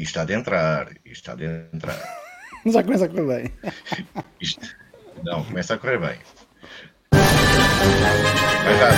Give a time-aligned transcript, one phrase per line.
[0.00, 1.94] E está de entrar, e está de entrar.
[2.64, 3.52] Já começa a correr bem.
[4.40, 4.66] Isto,
[5.22, 6.18] não, começa a correr bem.
[8.64, 8.94] Vai dar.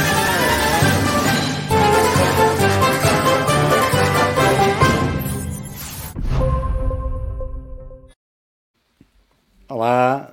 [9.71, 10.33] Olá.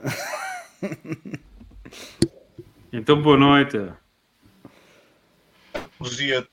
[2.93, 3.91] Então, boa noite.
[6.19, 6.45] E a,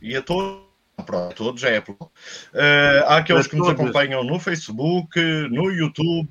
[0.00, 0.69] e a todos,
[1.02, 1.94] pronto, todos é Apple.
[1.94, 2.08] Uh,
[3.06, 6.28] há aqueles Para que nos acompanham no Facebook, no YouTube,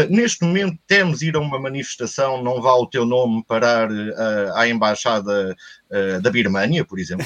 [0.10, 3.88] Neste momento temos ir a uma manifestação, não vá o teu nome parar
[4.56, 5.56] à Embaixada
[6.22, 7.26] da Birmânia, por exemplo.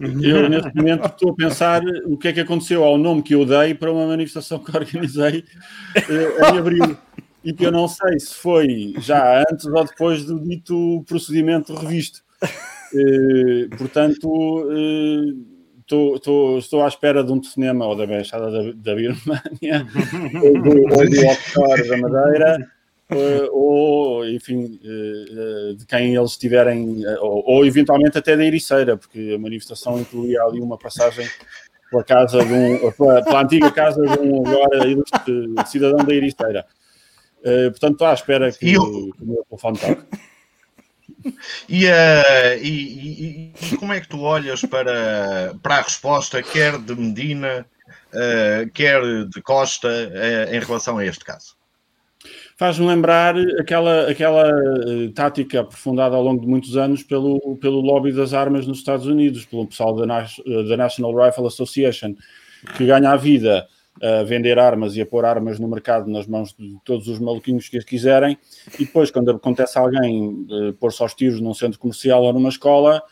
[0.00, 3.44] Eu, neste momento, estou a pensar o que é que aconteceu ao nome que eu
[3.44, 5.44] dei para uma manifestação que organizei
[5.96, 6.96] eh, em abril.
[7.44, 12.22] E que eu não sei se foi já antes ou depois do dito procedimento revisto.
[12.42, 15.34] Eh, portanto, eh,
[15.80, 19.86] estou, estou, estou à espera de um telefonema ou da Embaixada da, da Birmânia
[20.42, 22.73] ou do, ou do offshore da Madeira.
[23.16, 25.24] Eh, ou, enfim, eh,
[25.70, 30.42] eh, de quem eles tiverem, ou, ou eventualmente até da Ericeira, porque a manifestação incluía
[30.42, 31.28] ali uma passagem
[31.90, 36.66] pela casa de um, pela, pela antiga casa de um agora ilustre cidadão da Ericeira.
[37.70, 40.02] Portanto, estou à espera que, eu- que o meu telefone toque.
[41.68, 46.78] E, eh, e- e- e como é que tu olhas para, para a resposta, quer
[46.78, 47.66] de Medina,
[48.12, 51.54] eh, quer de Costa, eh, em relação a este caso?
[52.56, 58.12] Faz-me lembrar aquela, aquela eh, tática aprofundada ao longo de muitos anos pelo, pelo lobby
[58.12, 60.04] das armas nos Estados Unidos, pelo pessoal da,
[60.46, 62.14] eh, da National Rifle Association,
[62.76, 63.66] que ganha a vida
[64.00, 67.68] a vender armas e a pôr armas no mercado nas mãos de todos os maluquinhos
[67.68, 68.36] que as quiserem,
[68.78, 73.02] e depois, quando acontece alguém eh, pôr-se aos tiros num centro comercial ou numa escola,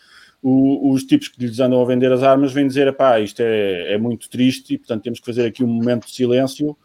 [0.41, 3.95] o- os tipos que lhes andam a vender as armas vêm dizer: pá, isto é,
[3.95, 6.77] é muito triste, e portanto temos que fazer aqui um momento de silêncio.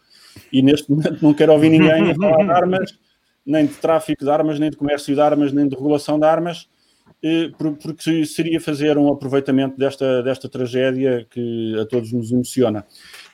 [0.52, 2.98] E neste momento não quero ouvir ninguém a falar de armas,
[3.44, 6.68] nem de tráfico de armas, nem de comércio de armas, nem de regulação de armas,
[7.22, 12.84] eh, por- porque seria fazer um aproveitamento desta, desta tragédia que a todos nos emociona.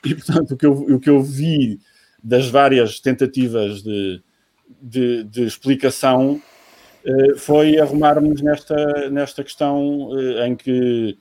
[0.05, 1.79] E portanto, o que eu, o que eu vi
[2.23, 4.21] das várias tentativas de,
[4.81, 6.41] de, de explicação
[7.05, 11.17] eh, foi arrumarmos nesta, nesta questão eh, em que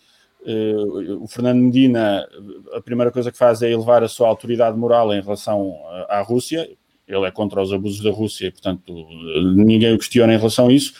[1.21, 2.27] o Fernando Medina,
[2.75, 5.75] a primeira coisa que faz é elevar a sua autoridade moral em relação
[6.09, 6.69] à à Rússia.
[7.07, 10.73] Ele é contra os abusos da Rússia, portanto, eh, ninguém o questiona em relação a
[10.73, 10.95] isso.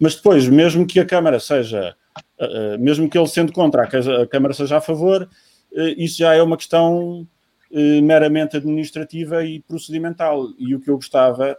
[0.00, 1.94] Mas depois, mesmo que a Câmara seja,
[2.40, 5.28] eh, eh, mesmo que ele sendo contra, a Câmara seja a favor,
[5.74, 7.26] eh, isso já é uma questão
[7.72, 10.48] eh, meramente administrativa e procedimental.
[10.58, 11.56] E o que eu gostava,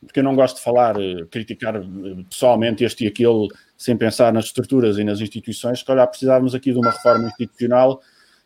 [0.00, 1.82] porque eu não gosto de falar, eh, criticar eh,
[2.28, 3.48] pessoalmente este e aquele,
[3.80, 8.02] sem pensar nas estruturas e nas instituições, se calhar precisávamos aqui de uma reforma institucional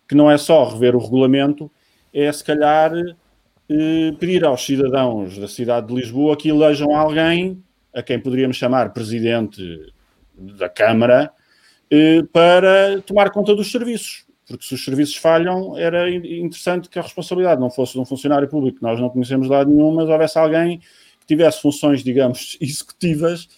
[0.08, 1.68] que não é só rever o regulamento,
[2.12, 2.92] é se calhar
[3.68, 7.60] eh, pedir aos cidadãos da cidade de Lisboa que elejam alguém
[7.92, 9.60] a quem poderíamos chamar presidente
[10.38, 11.32] da Câmara
[11.90, 14.24] eh, para tomar conta dos serviços.
[14.46, 18.04] Porque se os serviços falham, era in- interessante que a responsabilidade não fosse de um
[18.04, 22.04] funcionário público que nós não conhecemos de lado nenhum, mas houvesse alguém que tivesse funções,
[22.04, 23.48] digamos, executivas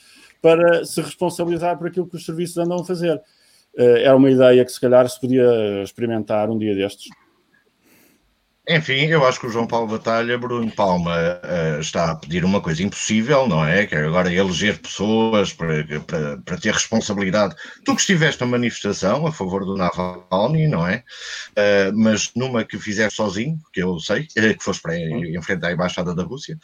[0.46, 3.16] para se responsabilizar por aquilo que os serviços andam a fazer.
[3.76, 7.08] Uh, era uma ideia que se calhar se podia experimentar um dia destes.
[8.68, 12.60] Enfim, eu acho que o João Paulo Batalha, Bruno Palma, uh, está a pedir uma
[12.60, 13.86] coisa impossível, não é?
[13.86, 17.54] Que é agora eleger pessoas para, para, para, ter responsabilidade.
[17.84, 21.04] Tu que estiveste na manifestação a favor do Navalny, não é?
[21.50, 25.72] Uh, mas numa que fizeste sozinho, que eu sei, uh, que foste para enfrentar a
[25.72, 26.58] Embaixada da Rússia,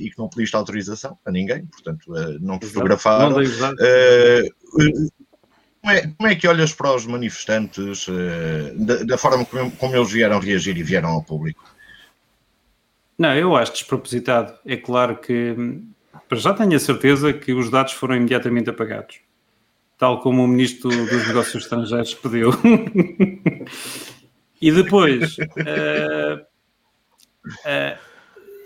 [0.00, 2.04] e que não pediste autorização a ninguém, portanto,
[2.40, 3.30] não te fotografaram.
[3.30, 3.42] Não
[5.84, 9.94] como é, como é que olhas para os manifestantes, uh, da, da, forma como, como,
[9.94, 11.62] eles vieram reagir e vieram ao público?
[13.18, 14.54] Não, eu acho despropositado.
[14.64, 15.54] É claro que,
[16.32, 19.20] já tenho a certeza que os dados foram imediatamente apagados,
[19.98, 22.50] tal como o Ministro dos Negócios Estrangeiros pediu.
[24.60, 25.36] e depois.
[25.36, 26.40] Uh,
[27.44, 27.98] uh,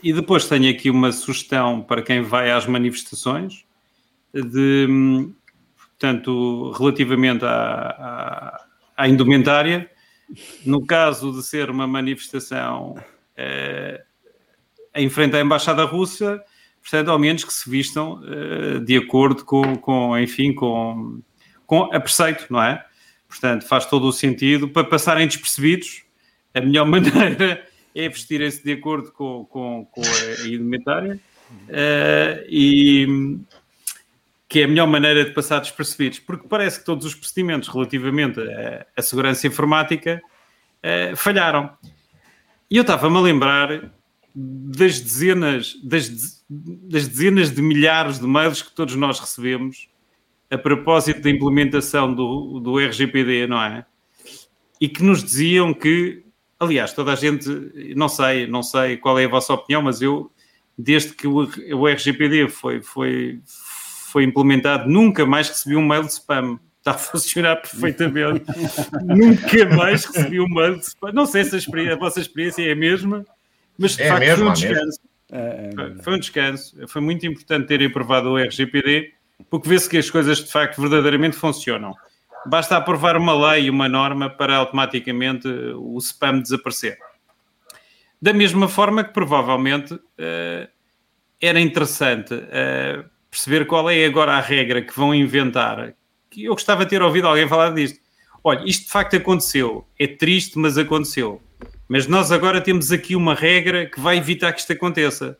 [0.04, 3.64] e depois tenho aqui uma sugestão para quem vai às manifestações
[4.32, 4.86] de
[5.98, 8.66] portanto, relativamente à, à,
[8.96, 9.90] à, indumentária,
[10.64, 12.94] no caso de ser uma manifestação
[13.36, 14.00] eh,
[14.94, 16.40] em frente à Embaixada Russa,
[16.80, 21.20] portanto, ao menos que se vistam eh, de acordo com, com, enfim, com,
[21.66, 22.84] com a preceito, não é?
[23.26, 26.04] Portanto, faz todo o sentido para passarem despercebidos.
[26.54, 31.18] A melhor maneira é vestirem-se de acordo com, com, com a indumentária.
[31.68, 33.38] Uh, e,
[34.48, 38.40] que é a melhor maneira de passar despercebidos, porque parece que todos os procedimentos relativamente
[38.96, 40.22] à, segurança informática
[40.82, 41.70] uh, falharam.
[42.70, 43.92] E eu estava-me a lembrar
[44.34, 49.88] das dezenas, das, das, dezenas de milhares de mails que todos nós recebemos
[50.50, 53.84] a propósito da implementação do, do RGPD, não é?
[54.80, 56.24] E que nos diziam que,
[56.58, 57.48] aliás, toda a gente,
[57.94, 60.30] não sei, não sei qual é a vossa opinião, mas eu,
[60.76, 63.40] desde que o, o RGPD foi, foi,
[64.18, 66.58] foi implementado, nunca mais recebi um mail de spam.
[66.78, 68.44] Está a funcionar perfeitamente.
[69.04, 71.12] nunca mais recebi um mail de spam.
[71.12, 73.24] Não sei se a, a vossa experiência é a mesma,
[73.78, 75.00] mas de é facto mesmo, foi um descanso.
[75.30, 76.88] É, é foi um descanso.
[76.88, 79.12] Foi muito importante terem aprovado o RGPD,
[79.48, 81.94] porque vê-se que as coisas de facto verdadeiramente funcionam.
[82.44, 86.98] Basta aprovar uma lei e uma norma para automaticamente o spam desaparecer.
[88.20, 90.68] Da mesma forma que provavelmente uh,
[91.40, 95.94] era interessante uh, perceber qual é agora a regra que vão inventar.
[96.30, 98.00] Que eu gostava de ter ouvido alguém falar disto.
[98.42, 99.86] Olha, isto de facto aconteceu.
[99.98, 101.42] É triste, mas aconteceu.
[101.88, 105.38] Mas nós agora temos aqui uma regra que vai evitar que isto aconteça.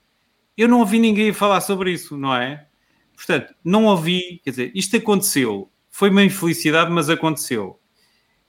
[0.56, 2.66] Eu não ouvi ninguém falar sobre isso, não é?
[3.14, 5.70] Portanto, não ouvi, quer dizer, isto aconteceu.
[5.90, 7.78] Foi uma infelicidade, mas aconteceu.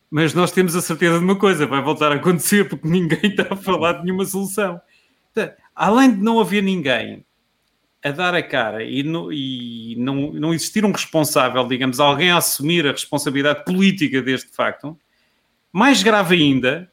[0.10, 3.48] Mas nós temos a certeza de uma coisa, vai voltar a acontecer porque ninguém está
[3.52, 4.80] a falar de nenhuma solução.
[5.34, 7.26] Portanto, além de não haver ninguém
[8.04, 12.38] a dar a cara e, no, e não, não existir um responsável, digamos, alguém a
[12.38, 14.98] assumir a responsabilidade política deste facto,
[15.72, 16.92] mais grave ainda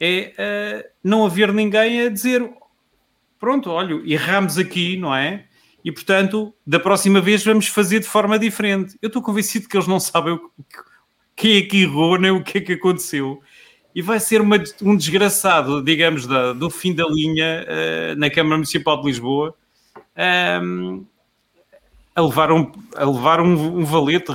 [0.00, 2.48] é uh, não haver ninguém a dizer
[3.38, 5.44] pronto, olha, erramos aqui, não é?
[5.84, 8.96] E portanto, da próxima vez vamos fazer de forma diferente.
[9.00, 10.48] Eu estou convencido que eles não sabem o que,
[11.36, 13.40] quem é que errou, nem o que é que aconteceu.
[13.94, 18.56] E vai ser uma, um desgraçado, digamos, da, do fim da linha uh, na Câmara
[18.56, 19.54] Municipal de Lisboa,
[20.62, 21.06] um,
[22.14, 24.32] a levar um, a levar um, um valete,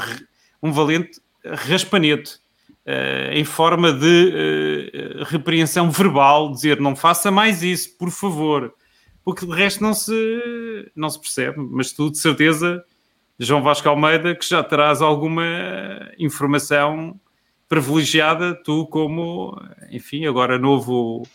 [0.62, 2.42] um valente raspanete.
[2.86, 8.74] Uh, em forma de uh, repreensão verbal, dizer não faça mais isso, por favor,
[9.24, 12.84] porque de resto não se, não se percebe, mas tu de certeza,
[13.40, 15.46] João Vasco Almeida, que já terás alguma
[16.20, 17.18] informação
[17.70, 19.58] privilegiada, tu como,
[19.90, 21.26] enfim, agora novo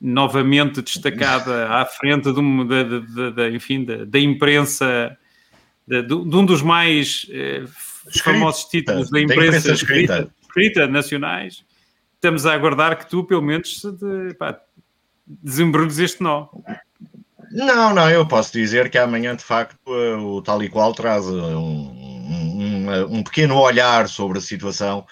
[0.00, 5.16] novamente destacada à frente de, de, de, de enfim, da, imprensa,
[5.86, 7.64] de, de, um dos mais eh,
[8.22, 10.12] famosos títulos da imprensa, da imprensa escrita.
[10.14, 10.86] Escrita, escrita.
[10.86, 11.64] nacionais.
[12.14, 14.60] Estamos a aguardar que tu, pelo menos, de, pá,
[15.26, 16.48] desembrulhes este nó.
[17.50, 21.26] Não, não, eu posso dizer que amanhã, de facto, eh, o tal e qual traz
[21.26, 25.04] um, um, um pequeno olhar sobre a situação,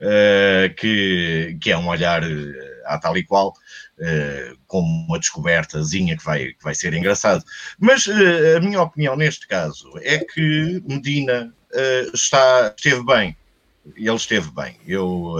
[0.00, 2.52] uh, que, que é um olhar uh,
[2.86, 3.54] à tal e qual,
[3.98, 7.44] uh, como uma descobertazinha que vai, que vai ser engraçado.
[7.78, 13.36] Mas uh, a minha opinião neste caso é que Medina uh, está, esteve bem.
[13.96, 14.76] Ele esteve bem.
[14.86, 15.34] Eu,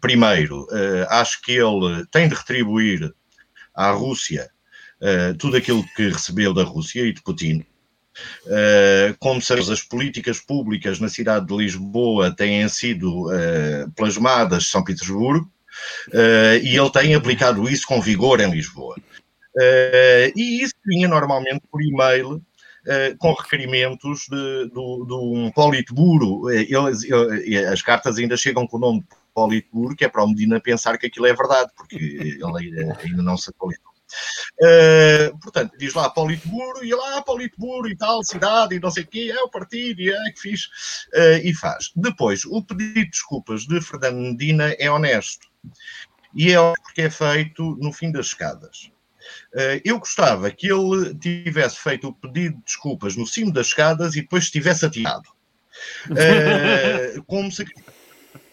[0.00, 0.68] primeiro,
[1.08, 3.12] acho que ele tem de retribuir
[3.74, 4.48] à Rússia
[5.36, 7.66] tudo aquilo que recebeu da Rússia e de Putin.
[9.18, 13.26] Como sabemos, as políticas públicas na cidade de Lisboa têm sido
[13.96, 15.52] plasmadas em São Petersburgo,
[16.08, 18.96] Uh, e ele tem aplicado isso com vigor em Lisboa.
[19.56, 22.42] Uh, e isso vinha normalmente por e-mail
[22.86, 26.50] Uh, com requerimentos de, de, de um politburo.
[26.50, 27.00] Eles,
[27.72, 30.98] as cartas ainda chegam com o nome de politburo, que é para o Medina pensar
[30.98, 33.94] que aquilo é verdade, porque ele ainda não se atualizou.
[34.60, 39.06] Uh, portanto, diz lá Politburo, e lá Politburo e tal, cidade, e não sei o
[39.06, 40.66] quê, é o partido, e é que fiz,
[41.14, 41.90] uh, e faz.
[41.96, 45.46] Depois, o pedido de desculpas de Fernando Medina é honesto,
[46.34, 48.90] e é porque é feito no fim das escadas.
[49.54, 54.14] Uh, eu gostava que ele tivesse feito o pedido de desculpas no cimo das escadas
[54.16, 55.28] e depois estivesse atirado.
[57.26, 57.64] como se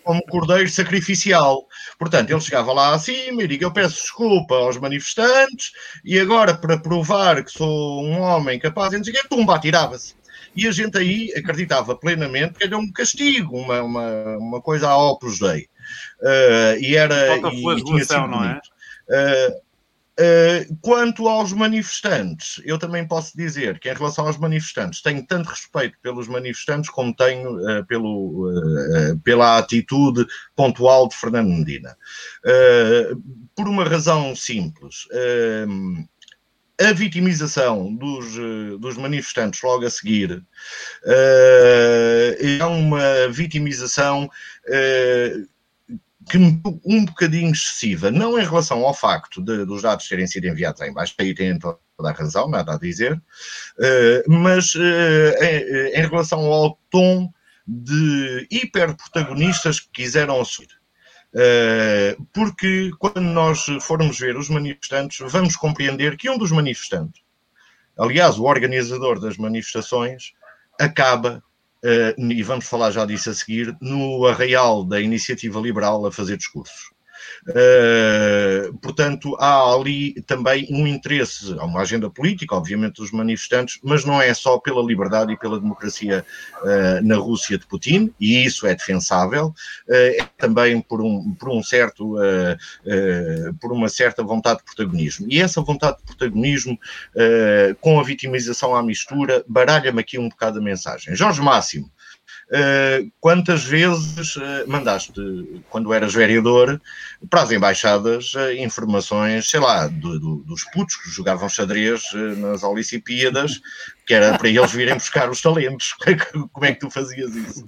[0.03, 1.67] como cordeiro sacrificial.
[1.97, 5.71] Portanto, ele chegava lá acima e diga: Eu peço desculpa aos manifestantes,
[6.03, 10.15] e agora, para provar que sou um homem capaz de dizer, tumba, atirava-se.
[10.55, 14.97] E a gente aí acreditava plenamente que era um castigo, uma, uma, uma coisa a
[14.97, 15.67] Opus Dei.
[16.21, 17.37] Uh, e era.
[17.37, 18.61] E, e tinha sido não é?
[20.21, 25.49] Uh, quanto aos manifestantes, eu também posso dizer que, em relação aos manifestantes, tenho tanto
[25.49, 31.97] respeito pelos manifestantes como tenho uh, pelo, uh, pela atitude pontual de Fernando Medina.
[33.55, 35.07] por uma razão simples.
[36.79, 38.35] a vitimização dos,
[38.79, 40.43] dos, manifestantes logo a seguir
[41.05, 44.29] é uma vitimização
[46.29, 50.81] que um bocadinho excessiva, não em relação ao facto de, dos dados terem sido enviados
[50.81, 56.07] em baixo, aí têm toda a razão, nada a dizer, uh, mas uh, em, em,
[56.07, 57.31] relação ao tom
[57.67, 60.69] de hiperprotagonistas que quiseram assumir.
[61.33, 67.21] Uh, porque quando nós formos ver os manifestantes, vamos compreender que um dos manifestantes,
[67.97, 70.33] aliás, o organizador das manifestações,
[70.79, 71.41] acaba
[71.83, 76.90] e vamos falar já disso a seguir, no arraial da Iniciativa Liberal a fazer discursos.
[77.47, 84.05] Uh, portanto, há ali também um interesse, há uma agenda política, obviamente, dos manifestantes, mas
[84.05, 86.23] não é só pela liberdade e pela democracia
[86.61, 91.49] uh, na Rússia de Putin, e isso é defensável, uh, é também por um, por
[91.49, 92.15] um certo,
[93.59, 95.27] por uma certa vontade de protagonismo.
[95.29, 96.77] E essa vontade de protagonismo,
[97.79, 101.15] com a vitimização à mistura, baralha-me aqui um bocado a mensagem.
[101.15, 101.91] Jorge Máximo,
[103.19, 105.13] quantas vezes uh, mandaste,
[105.69, 106.81] quando eras vereador,
[107.29, 112.03] para as embaixadas uh, informações, sei lá, do, do, dos putos que jogavam xadrez
[112.37, 113.61] nas Olimpíadas,
[114.05, 115.95] que era para eles virem buscar os talentos.
[116.51, 117.65] Como é que tu fazias isso?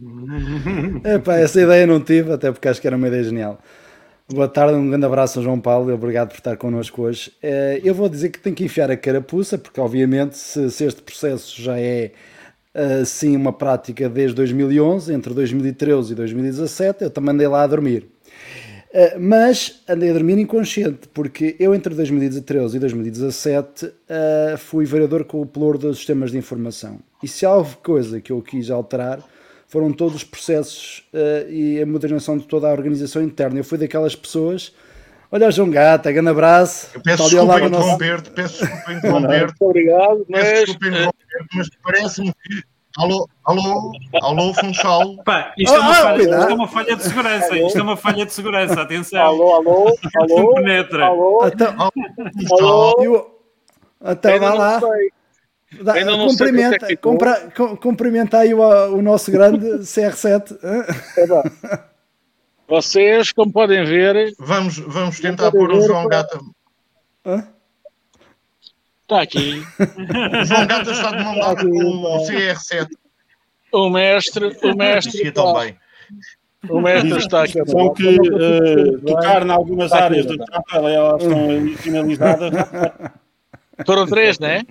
[1.06, 3.62] Epá, essa ideia não tive, até porque acho que era uma ideia genial.
[4.30, 7.32] Boa tarde, um grande abraço João Paulo e obrigado por estar connosco hoje.
[7.84, 11.62] Eu vou dizer que tenho que enfiar a carapuça, porque obviamente se, se este processo
[11.62, 12.14] já é
[12.74, 18.08] assim uma prática desde 2011, entre 2013 e 2017, eu também andei lá a dormir.
[18.94, 24.86] Uh, mas andei a dormir inconsciente, porque eu entre 2013 e 2017 uh, eh, fui
[24.86, 27.00] vereador com o pelouro dos sistemas de informação.
[27.24, 29.20] E se há coisa que eu quis alterar,
[29.68, 31.04] foram todos os processos
[31.50, 33.58] e a modernização de toda a organização interna.
[33.58, 34.72] Eu fui daquelas pessoas.
[35.34, 36.90] Olha, João Gata, grande abraço.
[36.94, 39.56] Eu peço desculpa interromper-te, peço desculpa interromper-te.
[39.62, 40.44] Obrigado, mas...
[40.44, 42.34] Peço desculpa interromper mas parece-me
[42.96, 45.18] Alô, alô, alô, Funchal.
[45.24, 47.58] Pá, isto, é uma falha, isto é uma falha de segurança.
[47.58, 49.22] Isto é uma falha de segurança, atenção.
[49.24, 50.54] Alô, alô, alô.
[50.54, 51.06] Penetra.
[51.06, 51.76] Alô, então,
[52.52, 53.40] alô.
[54.00, 54.80] Até vá lá.
[55.82, 56.96] Dá, cumprimenta, é
[57.82, 60.56] cumprimenta aí o, o nosso grande CR7.
[61.18, 61.93] É
[62.68, 64.34] Vocês, como podem ver.
[64.40, 66.40] Vamos, vamos tentar pôr o João Gata.
[67.26, 67.48] Hã?
[69.04, 69.62] Está aqui.
[70.42, 72.88] O João Gata está de mão dada com o CR7.
[73.72, 75.28] O mestre, o mestre.
[75.28, 75.78] Está, bem.
[76.70, 77.66] O mestre está aqui.
[77.66, 82.52] São que uh, tocar em algumas está áreas do campo, elas estão finalizadas.
[83.86, 84.62] Foram três, não é?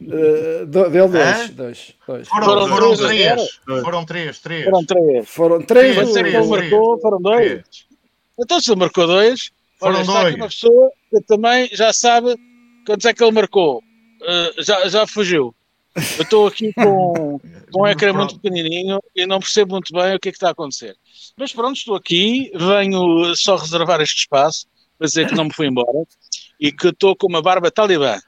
[0.00, 2.28] Uh, deu dois, dois, dois.
[2.28, 3.60] Foram, foram, foram três.
[3.64, 4.64] Foram três, três.
[4.64, 5.28] Foram três.
[5.28, 5.94] Foram três.
[5.94, 6.48] três, três, três.
[6.48, 7.62] marcou, foram dois.
[8.38, 10.16] Então se ele marcou dois, foram olha, dois.
[10.16, 12.34] está aqui uma pessoa que também já sabe
[12.86, 13.78] Quantos é que ele marcou?
[14.22, 15.54] Uh, já, já fugiu.
[15.94, 17.40] Eu estou aqui com,
[17.70, 20.48] com um ecrã muito pequenininho e não percebo muito bem o que é que está
[20.48, 20.96] a acontecer.
[21.36, 24.66] Mas pronto, estou aqui, venho só reservar este espaço
[24.98, 26.04] para dizer que não me fui embora
[26.58, 28.18] e que estou com uma barba talibã.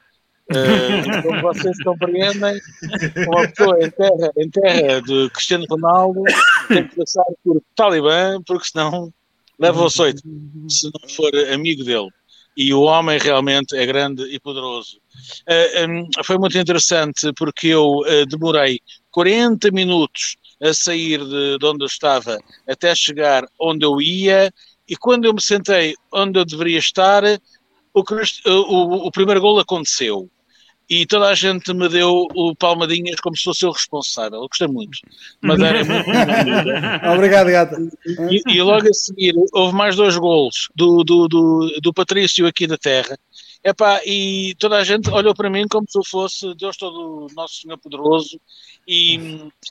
[0.51, 2.59] Uh, como vocês compreendem,
[3.27, 6.21] uma pessoa em terra, em terra de Cristiano Ronaldo
[6.67, 9.13] tem que passar por talibã, porque senão
[9.57, 10.21] leva o açoite,
[10.67, 12.09] se não for amigo dele
[12.55, 14.97] e o homem realmente é grande e poderoso.
[15.47, 18.79] Uh, eh, um, foi muito interessante porque eu uh, demorei
[19.11, 24.51] 40 minutos a sair de, de, onde eu estava até chegar onde eu ia,
[24.87, 27.23] e quando eu me sentei onde eu deveria estar,
[27.93, 28.03] o,
[28.45, 30.29] o, o primeiro gol aconteceu
[30.89, 34.41] e toda a gente me deu o palmadinhas como se fosse eu responsável.
[34.41, 34.99] Eu gostei muito.
[35.41, 36.09] Madeira é muito
[37.15, 37.77] Obrigado, gata.
[38.29, 42.67] E, e, logo a seguir houve mais dois golos do, do, do, do Patrício aqui
[42.67, 43.17] da Terra.
[43.63, 47.61] Epá, e toda a gente olhou para mim como se eu fosse Deus todo Nosso
[47.61, 48.37] Senhor Poderoso
[48.85, 49.15] e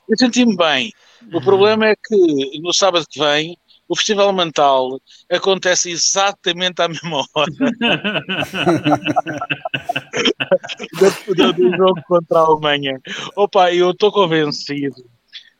[0.08, 0.92] eu senti-me bem.
[1.30, 3.56] O problema é que no sábado que vem
[3.92, 4.98] o Festival Mental
[5.30, 7.52] acontece exatamente à mesma hora
[11.36, 12.98] do, do, jogo contra a Alemanha.
[13.36, 14.96] Opa, eu estou convencido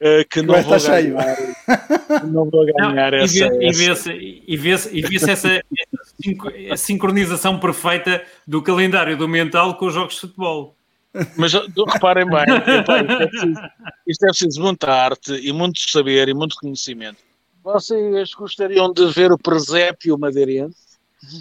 [0.00, 1.36] uh, que não vou, ganhar,
[2.24, 3.12] não vou ganhar.
[3.12, 5.62] Não, essa, e vê-se e vê e vê essa, essa
[6.76, 10.74] sincronização perfeita do calendário do mental com os jogos de futebol.
[11.36, 12.46] Mas reparem bem,
[12.80, 13.60] isto, é preciso,
[14.06, 17.18] isto é preciso muita arte e muito saber e muito conhecimento.
[17.62, 20.98] Vocês gostariam de ver o presépio madeirense?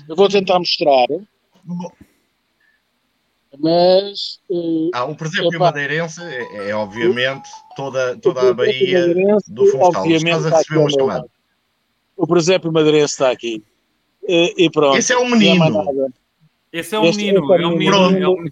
[0.08, 1.08] Eu vou tentar mostrar.
[3.58, 4.40] Mas.
[4.48, 9.08] Uh, ah, o presépio madeirense é, é, obviamente toda, toda a Bahia
[9.48, 10.06] do Funchal.
[10.06, 11.26] Estás a receber uma chamada.
[12.16, 13.64] O presépio madeirense está aqui.
[14.28, 14.98] E, e pronto.
[14.98, 16.12] Esse é o menino.
[16.72, 17.54] Esse é o menino.
[17.54, 18.52] É o menino.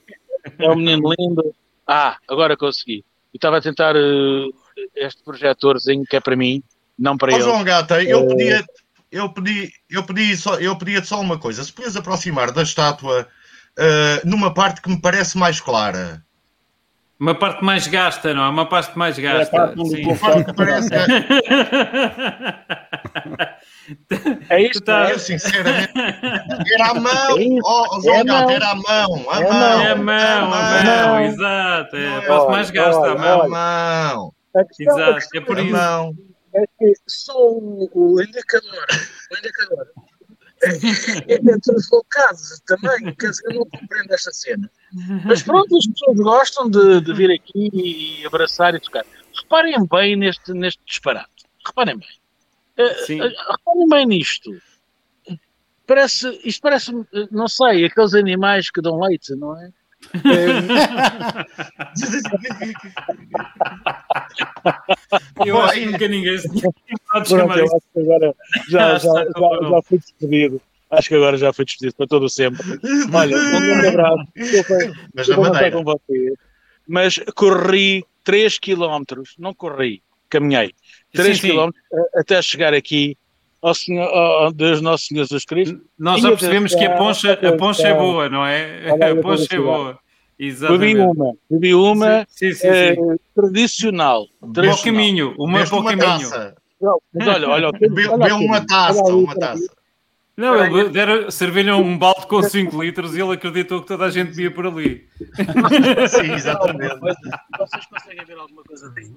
[0.57, 1.55] É o menino lindo.
[1.85, 3.05] Ah, agora consegui.
[3.31, 4.53] Eu estava a tentar uh,
[4.95, 6.63] este projetorzinho que é para mim
[6.99, 7.43] não para oh, ele.
[7.43, 8.65] João Gata, eu pedia,
[9.11, 11.63] eu pedi, eu pedi só, eu pedia só uma coisa.
[11.63, 13.25] Se podias aproximar da estátua
[13.77, 16.21] uh, numa parte que me parece mais clara.
[17.19, 18.49] Uma parte mais gasta, não é?
[18.49, 19.55] Uma parte mais gasta.
[19.55, 20.15] É a parte, Sim.
[20.15, 20.89] parte que parece.
[24.49, 25.09] É isto, tá...
[25.09, 29.49] Eu, sinceramente, era a mão, é oh, João é Gato, era a mão, a é
[29.49, 33.41] mão, é a mão, a mão, exato, é a parte mais gasta, a mão.
[33.41, 34.31] A mão.
[34.79, 35.75] Exato, é por isso.
[36.59, 38.85] É que só o, indicador,
[39.31, 39.87] o indicador
[40.61, 44.69] é, é desfocado também, quer dizer, eu não compreendo esta cena.
[45.25, 49.05] Mas pronto, as pessoas gostam de, de vir aqui e abraçar e tocar.
[49.41, 51.45] Reparem bem neste, neste disparate.
[51.65, 52.09] Reparem bem.
[53.05, 53.21] Sim.
[53.21, 54.51] Uh, reparem bem nisto.
[55.87, 56.91] Parece, isto parece,
[57.31, 59.71] não sei, aqueles animais que dão leite, não é?
[65.45, 67.35] Eu acho que nunca ninguém se Pronto.
[67.97, 68.35] Agora
[68.69, 70.61] já, já, já, já fui despedido.
[70.89, 72.61] Acho que agora já fui despedido para todo sempre.
[73.13, 74.27] Olha, um grande abraço.
[75.13, 75.27] Mas,
[75.73, 76.33] com vocês.
[76.87, 79.03] Mas corri 3 km,
[79.37, 80.73] não corri, caminhei
[81.13, 81.69] 3 km
[82.15, 83.15] até chegar aqui
[83.61, 85.81] ao Senhor, ao Deus Nosso Senhor Jesus Cristo.
[85.97, 88.89] Nós já percebemos que a poncha, a poncha é boa, não é?
[89.11, 89.99] A poncha é boa.
[90.37, 90.93] Exatamente.
[90.93, 93.01] Bebi uma, bebi uma sim, sim, é, sim,
[93.35, 94.25] tradicional.
[94.39, 96.29] Bom caminho, uma o caminho.
[97.13, 99.69] mas olha, olha, bebeu uma taça, uma taça.
[100.37, 104.09] Não, ele deram, serviram um balde com 5 litros e ele acreditou que toda a
[104.09, 105.05] gente via por ali.
[106.07, 106.97] Sim, exatamente.
[106.97, 109.11] Vocês conseguem ver alguma coisa daí?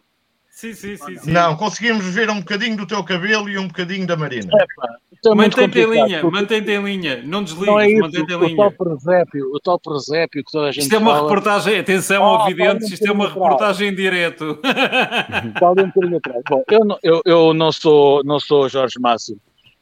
[0.52, 1.30] Sim, sim, sim, sim.
[1.30, 4.52] Não, conseguimos ver um bocadinho do teu cabelo e um bocadinho da Marina.
[4.54, 8.52] É, mantém-te em linha, mantém-te em linha, não desligues, não é mantém-te em linha.
[8.52, 11.22] O tal presépio, o tal presépio que toda a gente Isto é uma fala...
[11.22, 14.60] reportagem, atenção, oh, ouvidentes, isto é uma reportagem em direto.
[15.54, 16.42] Está um bocadinho atrás.
[16.48, 19.40] Bom, eu não, eu, eu não sou, não sou Jorge Máximo,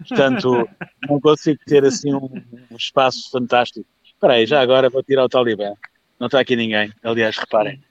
[0.09, 0.69] portanto,
[1.11, 2.31] não consigo ter assim um,
[2.71, 3.87] um espaço fantástico.
[4.05, 5.73] Espera aí, já agora vou tirar o Talibã.
[6.19, 7.83] Não está aqui ninguém, aliás, reparem,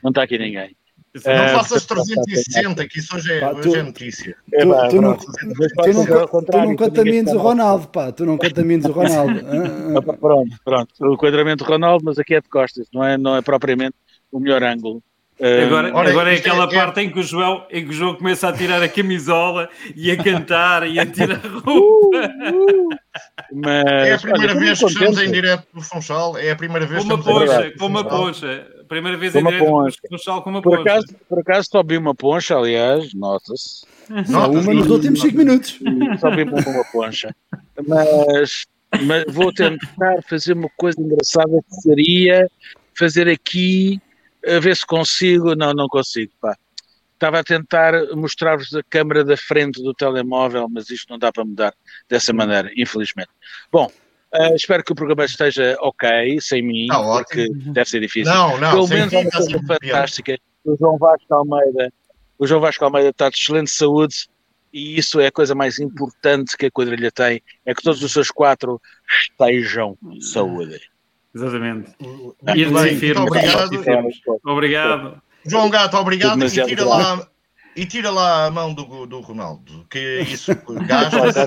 [0.00, 0.76] não está aqui ninguém.
[1.24, 4.36] Não é, faças 360, que isso hoje é, hoje é notícia.
[4.50, 9.40] Tu, tu, tu, não, tu não contamines o Ronaldo, pá, tu não contamines o Ronaldo.
[10.20, 10.92] pronto, pronto.
[11.00, 13.94] O enquadramento do Ronaldo, mas aqui é de costas, não é, não é propriamente
[14.32, 15.00] o melhor ângulo.
[15.40, 18.14] Agora, uh, agora é aquela é, parte em que, o João, em que o João
[18.14, 22.18] começa a tirar a camisola e a cantar e a tirar a roupa.
[22.52, 22.88] Uh, uh.
[23.52, 26.86] Mas, é a primeira olha, vez que estamos em direto no Funchal, é a primeira
[26.86, 27.78] vez que estamos poncha, em direto.
[27.78, 29.98] Com uma poncha, primeira vez em direto poncha.
[30.10, 30.90] no Funchal com uma por poncha.
[30.92, 33.86] Acaso, por acaso só vi uma poncha, aliás, nota-se.
[34.30, 35.78] Só uma nos últimos 5 minutos.
[36.20, 37.34] Só vi uma poncha.
[37.86, 38.66] Mas,
[39.02, 42.50] mas vou tentar fazer uma coisa engraçada que seria
[42.96, 44.00] fazer aqui
[44.46, 45.54] a ver se consigo.
[45.54, 46.56] Não, não consigo, pá.
[47.14, 51.44] Estava a tentar mostrar-vos a câmera da frente do telemóvel, mas isto não dá para
[51.44, 51.72] mudar
[52.08, 53.30] dessa maneira, infelizmente.
[53.72, 53.90] Bom,
[54.34, 57.72] uh, espero que o programa esteja ok, sem mim, tá porque ótimo.
[57.72, 58.32] deve ser difícil.
[58.32, 60.38] Não, não, Pelo menos é uma coisa fantástica.
[60.64, 61.92] O João Vasco Almeida,
[62.38, 64.28] o João Vasco Almeida está de excelente saúde
[64.72, 68.12] e isso é a coisa mais importante que a quadrilha tem, é que todos os
[68.12, 70.80] seus quatro estejam de saúde.
[71.32, 71.94] Exatamente.
[72.00, 74.40] E bem, obrigado.
[74.44, 75.22] obrigado.
[75.46, 76.44] João Gato, obrigado.
[76.44, 77.28] E tira lá,
[77.76, 80.54] e tira lá a mão do, do Ronaldo, que isso
[80.86, 81.40] gasta-se.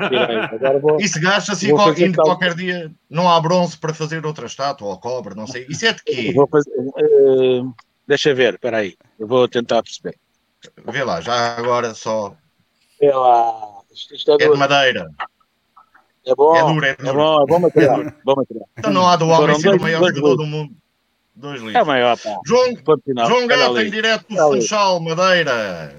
[1.00, 2.92] isso gasta-se qualquer dia.
[3.10, 5.66] Não há bronze para fazer outra estátua ou cobre, não sei.
[5.70, 6.34] Isso é de quê?
[6.52, 7.74] Fazer, uh,
[8.08, 8.96] deixa ver, espera aí.
[9.20, 10.18] Eu vou tentar perceber.
[10.88, 12.36] Vê lá, já agora só.
[13.00, 13.78] Vê lá.
[13.94, 15.10] Isto, isto é, é de madeira.
[16.26, 16.56] É bom.
[16.56, 17.10] É duro, é duro.
[17.10, 18.02] É bom, é bom material.
[18.02, 18.70] É bom material.
[18.78, 20.76] Então não há do homem ser o maior jogador do mundo.
[21.34, 21.76] Dois litros.
[21.76, 22.36] É maior, pá.
[22.46, 22.76] João,
[23.28, 25.96] João Gato em direto do Funchal, Madeira.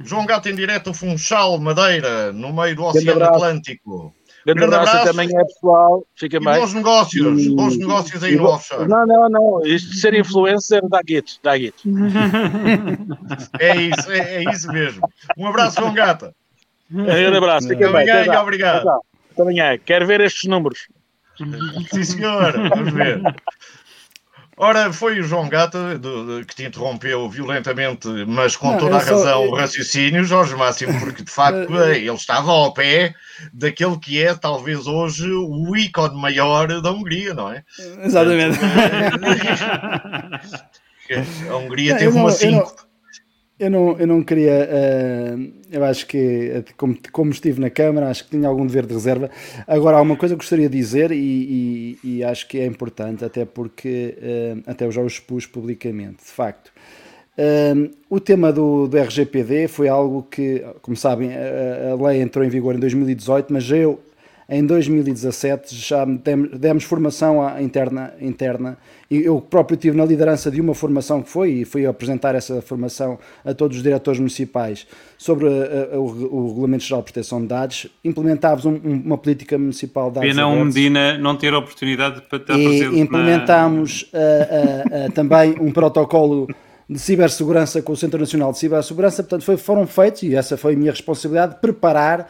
[0.00, 4.14] João Gato em direto Funchal, Madeira, no meio do Oceano Atlântico.
[4.44, 6.06] Grande, grande abraço, abraço também é pessoal.
[6.14, 6.60] Fica bem.
[6.60, 7.54] Bons negócios, e...
[7.54, 8.36] bons negócios aí e...
[8.36, 8.86] no offshore.
[8.86, 9.62] Não, não, não.
[9.64, 11.82] Isto de ser influencer dá guito, dá guito.
[13.58, 15.08] é isso, é, é, isso mesmo.
[15.38, 16.34] Um abraço, João Gata.
[16.92, 18.10] Um grande abraço, fica bem.
[18.10, 18.88] Amanhã, obrigado.
[19.32, 19.78] Até amanhã.
[19.78, 20.88] Quero ver estes números.
[21.90, 22.52] Sim, senhor.
[22.68, 23.22] Vamos ver.
[24.56, 29.00] Ora, foi o João Gata de, que te interrompeu violentamente, mas com não, toda a
[29.00, 29.16] só...
[29.16, 33.14] razão o raciocínio, Jorge Máximo, porque de facto ele estava ao pé
[33.52, 37.64] daquele que é talvez hoje o ícone maior da Hungria, não é?
[38.04, 38.58] Exatamente.
[41.50, 42.93] a Hungria não, teve uma 5.
[43.64, 44.68] Eu não, eu não queria.
[44.68, 48.92] Uh, eu acho que, como, como estive na Câmara, acho que tinha algum dever de
[48.92, 49.30] reserva.
[49.66, 53.24] Agora, há uma coisa que gostaria de dizer e, e, e acho que é importante,
[53.24, 56.18] até porque uh, até eu já o expus publicamente.
[56.24, 56.68] De facto,
[57.38, 62.44] uh, o tema do, do RGPD foi algo que, como sabem, a, a lei entrou
[62.44, 63.98] em vigor em 2018, mas eu
[64.48, 68.76] em 2017 já demos formação interna, interna
[69.10, 72.60] e eu próprio tive na liderança de uma formação que foi e fui apresentar essa
[72.60, 77.40] formação a todos os diretores municipais sobre a, a, o, o, Regulamento Geral de Proteção
[77.40, 77.86] de Dados.
[78.04, 82.38] Implementámos um, uma política municipal de dados Pena um Medina não ter a oportunidade para
[82.38, 85.10] estar e presente implementámos na...
[85.10, 86.48] também um protocolo
[86.88, 90.74] de cibersegurança com o Centro Nacional de Cibersegurança, portanto foi, foram feitos, e essa foi
[90.74, 92.28] a minha responsabilidade, preparar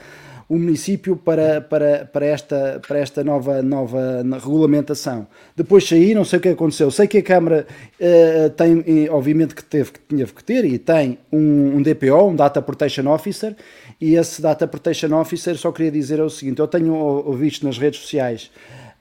[0.49, 5.27] o município para, para, para, esta, para esta nova, nova regulamentação.
[5.57, 6.91] Depois saí, não sei o que aconteceu.
[6.91, 7.67] Sei que a Câmara
[8.01, 12.37] uh, tem, obviamente que teve que tinha que ter e tem um, um, DPO, um
[12.37, 13.57] Data Protection Officer,
[14.01, 18.01] e esse Data Protection Officer só queria dizer o seguinte: eu tenho visto nas redes
[18.01, 18.51] sociais.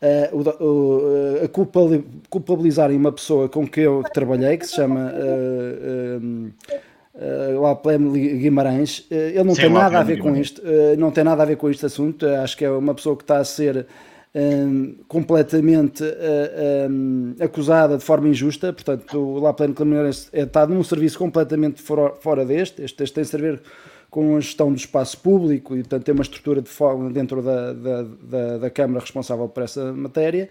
[0.01, 1.47] Uh, uh, a
[2.29, 6.51] culpabilizarem uma pessoa com que eu trabalhei, que se chama uh,
[7.15, 10.97] uh, lá Pleme Guimarães, uh, ele não Sim, tem nada a ver com isto, uh,
[10.97, 13.37] não tem nada a ver com este assunto, acho que é uma pessoa que está
[13.37, 13.85] a ser
[14.35, 16.03] um, completamente
[16.89, 21.81] um, acusada de forma injusta, portanto o La Pleme Guimarães é, está num serviço completamente
[21.81, 23.61] fora, fora deste, este, este tem a ver
[24.09, 27.73] com a gestão do espaço público e portanto tem uma estrutura de fome dentro da,
[27.73, 30.49] da, da, da Câmara responsável por essa matéria.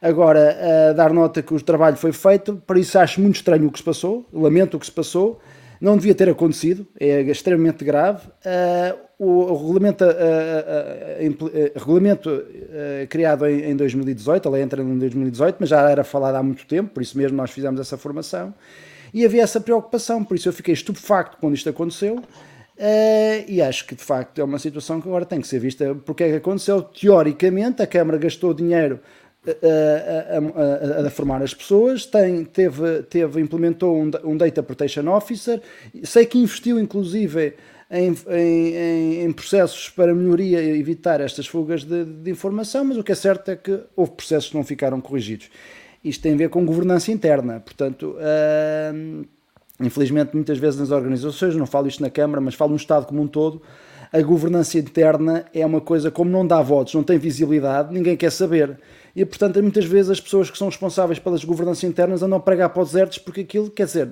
[0.00, 3.72] Agora, uh, dar nota que o trabalho foi feito, por isso acho muito estranho o
[3.72, 5.40] que se passou, lamento o que se passou,
[5.80, 8.26] não devia ter acontecido, é extremamente grave.
[8.28, 12.44] Uh, o, regulamento, uh, uh, regulamento
[13.08, 16.66] criado em, em, 2018, a lei entra em 2018, mas já era falado há muito
[16.66, 18.54] tempo, por isso mesmo nós fizemos essa formação,
[19.12, 22.22] e havia essa preocupação, por isso eu fiquei estupefacto quando isto aconteceu,
[23.48, 26.22] e acho que de facto é uma situação que agora tem que ser vista porque
[26.22, 26.80] é que aconteceu.
[26.82, 29.00] Teoricamente, a Câmara gastou dinheiro
[29.46, 35.60] a, a, a, formar as pessoas, tem, teve, teve, implementou um, um Data Protection Officer,
[36.02, 37.54] sei que investiu inclusive
[37.90, 43.04] em, em, em, processos para melhoria e evitar estas fugas de, de, informação, mas o
[43.04, 45.48] que é certo é que houve processos que não ficaram corrigidos.
[46.04, 48.16] Isto tem a ver com governança interna, portanto,
[49.80, 53.22] infelizmente muitas vezes nas organizações, não falo isto na Câmara, mas falo no Estado como
[53.22, 53.62] um todo,
[54.12, 58.30] a governança interna é uma coisa como não dá votos, não tem visibilidade, ninguém quer
[58.30, 58.78] saber
[59.20, 62.70] e portanto muitas vezes as pessoas que são responsáveis pelas governanças internas andam a pregar
[62.70, 64.10] para os desertos porque aquilo, quer dizer,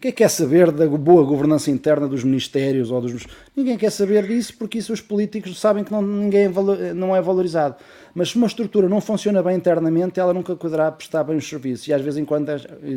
[0.00, 3.26] quem quer saber da boa governança interna dos ministérios ou dos...
[3.56, 7.20] Ninguém quer saber disso porque isso os políticos sabem que não, ninguém é não é
[7.20, 7.76] valorizado.
[8.14, 11.88] Mas se uma estrutura não funciona bem internamente, ela nunca poderá prestar bem os serviços
[11.88, 12.50] e às vezes em quando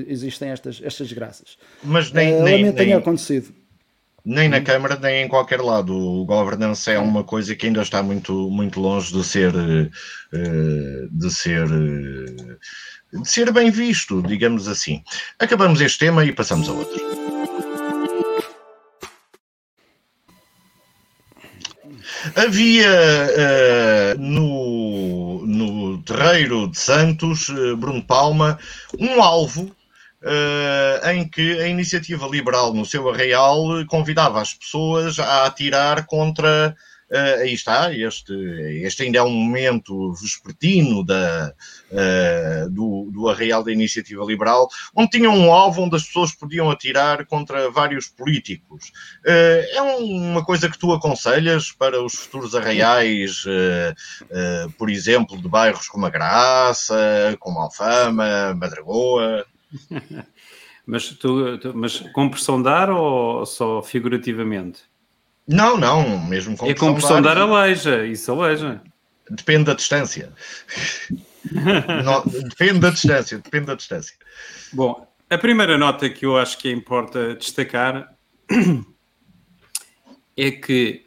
[0.07, 1.57] existem estas, estas desgraças.
[1.83, 3.51] Mas nem, uh, nem, nem, acontecido
[4.27, 5.95] nem na Câmara nem em qualquer lado.
[5.95, 11.33] O governance é uma coisa que ainda está muito, muito longe de ser, eh, de
[11.33, 12.57] ser, eh,
[13.21, 15.01] de ser bem visto, digamos assim.
[15.39, 17.17] Acabamos este tema e passamos a outro.
[22.35, 28.59] Havia uh, no, no terreiro de Santos, Bruno Palma,
[28.99, 29.73] um alvo
[30.23, 36.75] uh, em que a iniciativa liberal, no seu arraial, convidava as pessoas a atirar contra
[37.11, 38.33] uh, aí está, este,
[38.83, 41.53] este ainda é um momento vespertino da,
[41.91, 46.69] uh, do, do Arraial da Iniciativa Liberal, onde tinham um alvo onde as pessoas podiam
[46.69, 48.91] atirar contra vários políticos.
[49.25, 53.43] É uma coisa que tu aconselhas para os futuros arraiais,
[54.77, 59.45] por exemplo, de bairros como a Graça, como Alfama, Madragoa?
[60.89, 64.83] Mas, tu, tu, mas com pressão de ar ou só figurativamente?
[65.45, 67.37] Não, não, mesmo com é pressão, com pressão de ar.
[67.37, 68.81] aleija, isso aleija.
[69.29, 70.31] Depende da distância.
[72.05, 74.15] não, depende da distância, depende da distância.
[74.71, 78.15] Bom, a primeira nota que eu acho que importa destacar
[80.37, 81.05] é que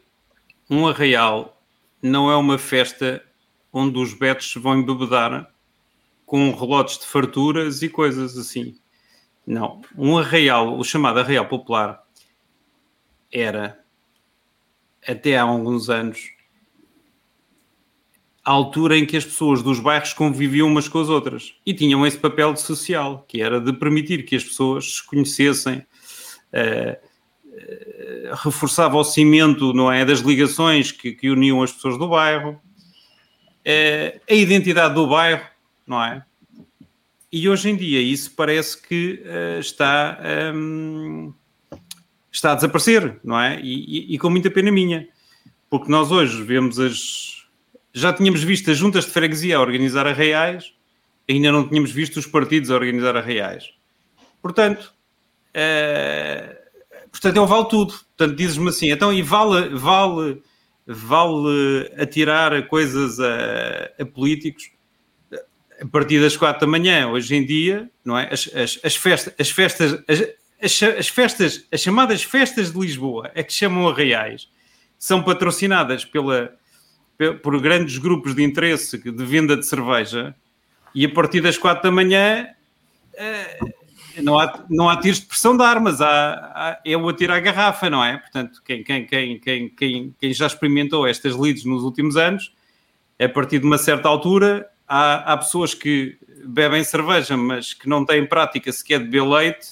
[0.69, 1.59] um arraial
[2.03, 3.23] não é uma festa
[3.73, 5.51] onde os betos vão embebedar
[6.31, 8.77] com relotes de farturas e coisas assim.
[9.45, 9.81] Não.
[9.97, 12.01] Um arraial, o chamado arraial popular,
[13.29, 13.77] era,
[15.05, 16.29] até há alguns anos,
[18.45, 22.07] a altura em que as pessoas dos bairros conviviam umas com as outras e tinham
[22.07, 27.07] esse papel social, que era de permitir que as pessoas se conhecessem, uh,
[27.45, 32.51] uh, reforçava o cimento não é, das ligações que, que uniam as pessoas do bairro,
[32.51, 35.50] uh, a identidade do bairro,
[35.91, 36.23] não é?
[37.29, 40.17] E hoje em dia isso parece que uh, está,
[40.55, 41.33] um,
[42.31, 43.59] está a desaparecer, não é?
[43.61, 45.07] E, e, e, com muita pena minha,
[45.69, 47.41] porque nós hoje vemos as.
[47.93, 50.73] Já tínhamos visto as juntas de freguesia a organizar arraiais,
[51.29, 53.73] ainda não tínhamos visto os partidos a organizar arraiais.
[54.41, 54.93] Portanto,
[55.49, 56.55] uh,
[57.11, 57.93] portanto, eu vale tudo.
[58.17, 60.41] Portanto, dizes-me assim, então, e vale, vale,
[60.87, 64.71] vale atirar coisas a, a políticos?
[65.81, 68.31] A partir das quatro da manhã, hoje em dia, não é?
[68.31, 70.21] As, as, as, festa, as festas, as,
[70.61, 74.47] as, as, festas, as chamadas festas de Lisboa, é que chamam arraiais,
[74.99, 76.53] são patrocinadas pela,
[77.41, 80.35] por grandes grupos de interesse de venda de cerveja,
[80.93, 82.47] e a partir das quatro da manhã
[83.15, 83.59] eh,
[84.21, 87.39] não, há, não há tiros de pressão de armas, há, há, é o atirar a
[87.39, 88.17] garrafa, não é?
[88.17, 92.53] Portanto, quem, quem, quem, quem, quem já experimentou estas leads nos últimos anos,
[93.19, 98.05] a partir de uma certa altura, há, há pessoas que bebem cerveja, mas que não
[98.05, 99.69] têm prática sequer de beber leite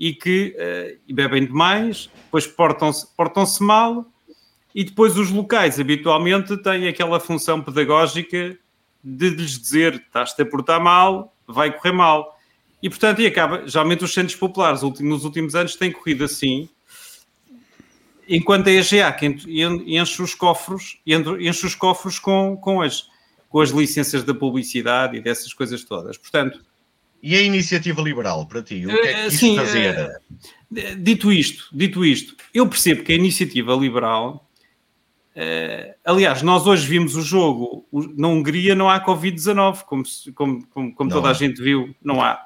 [0.00, 4.06] e que uh, bebem demais, depois portam-se portam mal
[4.74, 8.56] e depois os locais habitualmente têm aquela função pedagógica
[9.04, 12.38] de lhes dizer estás-te a portar mal, vai correr mal.
[12.82, 16.70] E portanto, e acaba, geralmente os centros populares nos últimos anos têm corrido assim,
[18.26, 23.08] enquanto a EGA que enche os cofres, enche os cofres com, com as
[23.48, 26.16] com as licenças da publicidade e dessas coisas todas.
[26.16, 26.60] Portanto.
[27.20, 28.86] E a iniciativa liberal para ti?
[28.86, 30.20] O que é que eh, sim, fazer?
[30.76, 34.48] Eh, dito isto, dito isto, eu percebo que a iniciativa liberal.
[35.34, 37.86] Uh, aliás, nós hoje vimos o jogo.
[38.16, 40.02] Na Hungria não há Covid-19, como,
[40.34, 42.40] como, como, como toda a gente viu, não há.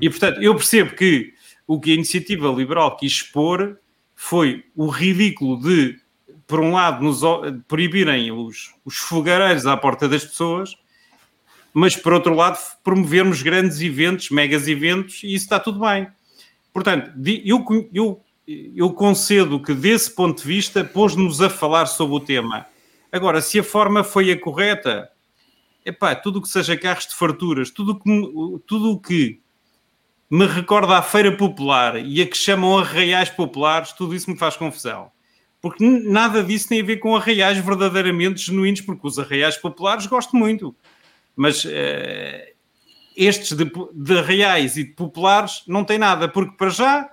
[0.00, 1.32] E portanto, eu percebo que
[1.66, 3.78] o que a iniciativa liberal quis expor
[4.14, 6.00] foi o ridículo de
[6.48, 7.20] por um lado, nos
[7.68, 10.74] proibirem os, os fogareiros à porta das pessoas,
[11.74, 16.08] mas por outro lado, promovermos grandes eventos, megas eventos, e isso está tudo bem.
[16.72, 17.12] Portanto,
[17.44, 18.24] eu, eu,
[18.74, 22.66] eu concedo que, desse ponto de vista, pôs-nos a falar sobre o tema.
[23.12, 25.10] Agora, se a forma foi a correta,
[25.84, 29.38] epá, tudo o que seja carros de farturas, tudo o que, tudo que
[30.30, 34.56] me recorda a feira popular e a que chamam arraiais populares, tudo isso me faz
[34.56, 35.10] confusão
[35.60, 40.36] porque nada disso tem a ver com arraiais verdadeiramente genuínos, porque os arraiais populares gosto
[40.36, 40.74] muito,
[41.34, 41.68] mas uh,
[43.16, 47.10] estes de, de arraiais e de populares não têm nada, porque para já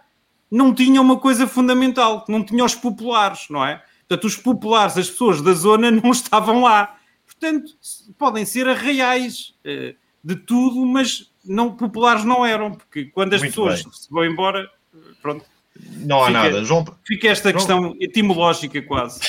[0.49, 3.84] não tinham uma coisa fundamental, não tinham os populares, não é?
[4.08, 6.97] Portanto, os populares, as pessoas da zona não estavam lá.
[7.25, 7.73] Portanto,
[8.17, 13.51] podem ser arraiais uh, de tudo, mas não populares não eram, porque quando as muito
[13.51, 13.93] pessoas bem.
[13.93, 14.69] se vão embora,
[15.21, 15.45] pronto,
[16.06, 16.64] não há fica, nada.
[16.64, 16.86] João...
[17.06, 19.20] Fica esta questão etimológica quase.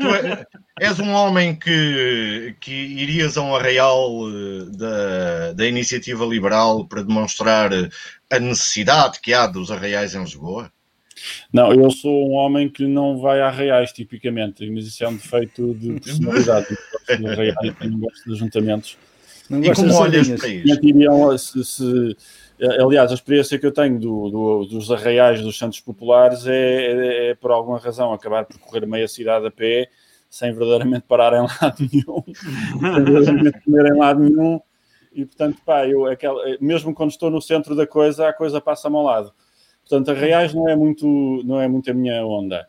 [0.00, 0.46] tu é,
[0.80, 7.02] és um homem que, que irias a um arraial eh, da, da iniciativa liberal para
[7.02, 7.70] demonstrar
[8.30, 10.70] a necessidade que há dos arraiais em Lisboa?
[11.52, 15.16] Não, eu sou um homem que não vai a arraiais, tipicamente, mas isso é um
[15.16, 16.66] defeito de personalidade.
[16.70, 18.98] Eu gosto de arraiais, não gosto de ajuntamentos.
[19.48, 21.38] Não e como olhas para isso?
[21.38, 22.16] Se, se,
[22.80, 27.30] aliás, a experiência que eu tenho do, do, dos arraiais dos Santos Populares é, é,
[27.30, 29.88] é, por alguma razão, acabar por correr meia cidade a pé
[30.28, 32.22] sem verdadeiramente parar em lado nenhum,
[32.80, 34.60] sem verdadeiramente comer em lado nenhum.
[35.12, 38.60] E portanto, pá, eu, aquela, eh, mesmo quando estou no centro da coisa, a coisa
[38.60, 39.32] passa-me ao lado.
[39.88, 41.06] Portanto, arraiais não é muito,
[41.44, 42.66] não é muito a minha onda.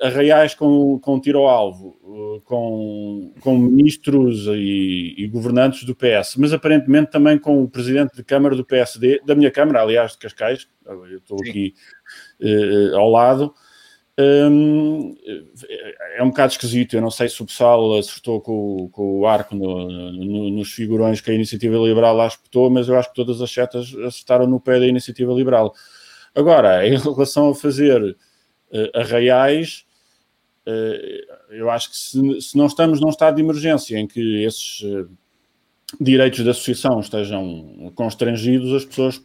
[0.00, 6.52] Arraiais com, com tiro ao alvo, com, com ministros e, e, governantes do PS, mas
[6.52, 10.68] aparentemente também com o presidente de Câmara do PSD, da minha Câmara, aliás, de Cascais,
[10.86, 11.74] eu estou aqui
[12.94, 13.54] ao lado,
[14.18, 15.16] Hum,
[16.16, 16.94] é um bocado esquisito.
[16.94, 21.20] Eu não sei se o pessoal acertou com, com o arco no, no, nos figurões
[21.20, 24.60] que a Iniciativa Liberal lá espetou, mas eu acho que todas as setas acertaram no
[24.60, 25.72] pé da Iniciativa Liberal.
[26.34, 28.16] Agora, em relação a fazer
[28.72, 29.84] uh, arraiais,
[30.66, 34.80] uh, eu acho que se, se, não estamos num estado de emergência em que esses
[34.80, 35.08] uh,
[36.00, 39.22] direitos da associação estejam constrangidos, as pessoas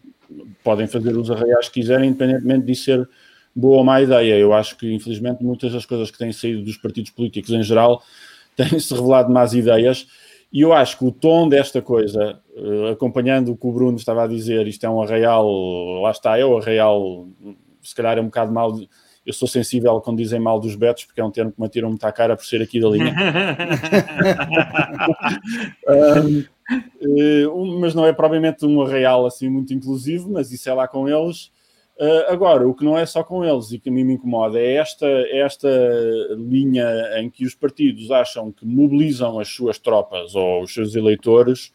[0.63, 3.09] podem fazer os arraiais que quiserem, independentemente de ser
[3.55, 4.37] boa ou má ideia.
[4.37, 8.03] Eu acho que, infelizmente, muitas das coisas que têm saído dos partidos políticos em geral
[8.55, 10.07] têm-se revelado más ideias.
[10.51, 12.39] E eu acho que o tom desta coisa,
[12.91, 15.45] acompanhando o que o Bruno estava a dizer, isto é um arraial,
[16.01, 17.27] lá está, é o arraial,
[17.81, 18.77] se calhar é um bocado mal.
[19.27, 21.89] Eu sou sensível quando dizem mal dos betos, porque é um termo que me atiram
[21.89, 23.13] muito à cara por ser aqui da linha.
[25.85, 30.87] uh, um, mas não é propriamente um arraial assim muito inclusivo, mas isso é lá
[30.87, 31.51] com eles.
[31.99, 34.57] Uh, agora, o que não é só com eles e que a mim me incomoda
[34.57, 35.67] é esta, esta
[36.37, 36.87] linha
[37.19, 41.73] em que os partidos acham que mobilizam as suas tropas ou os seus eleitores,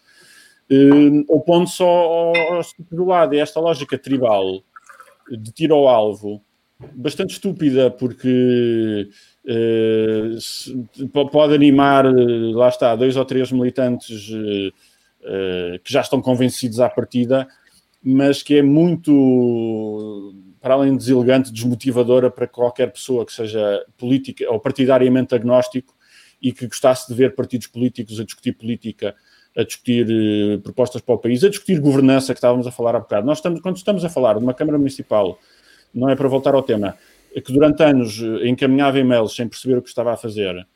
[0.71, 3.35] uh, opondo só ao, ao do lado.
[3.35, 4.63] É esta lógica tribal
[5.31, 6.43] de tiro ao alvo,
[6.95, 9.09] bastante estúpida, porque
[9.45, 10.89] uh, se,
[11.31, 12.05] pode animar,
[12.55, 14.31] lá está, dois ou três militantes
[15.85, 17.47] que já estão convencidos à partida
[18.03, 24.51] mas que é muito, para além de deselegante, desmotivadora para qualquer pessoa que seja política
[24.51, 25.95] ou partidariamente agnóstico
[26.41, 29.15] e que gostasse de ver partidos políticos a discutir política,
[29.57, 32.99] a discutir uh, propostas para o país, a discutir governança, que estávamos a falar há
[32.99, 33.25] bocado.
[33.25, 35.39] Nós estamos, quando estamos a falar de uma Câmara Municipal,
[35.95, 36.97] não é para voltar ao tema,
[37.41, 40.67] que durante anos eh, encaminhava e-mails sem perceber o que estava a fazer,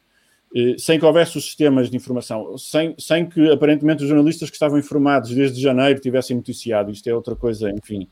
[0.55, 4.57] eh, sem que houvesse os sistemas de informação, sem, sem que aparentemente os jornalistas que
[4.57, 8.09] estavam informados desde janeiro tivessem noticiado, isto é outra coisa, enfim,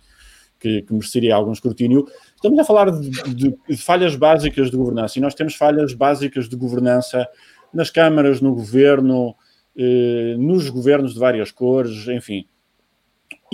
[0.58, 2.06] que, que mereceria algum escrutínio.
[2.34, 6.48] Estamos a falar de, de, de, falhas básicas de governança e nós temos falhas básicas
[6.48, 7.26] de governança
[7.72, 9.34] nas câmaras, no governo,
[9.76, 12.46] eh, nos governos de várias cores, enfim.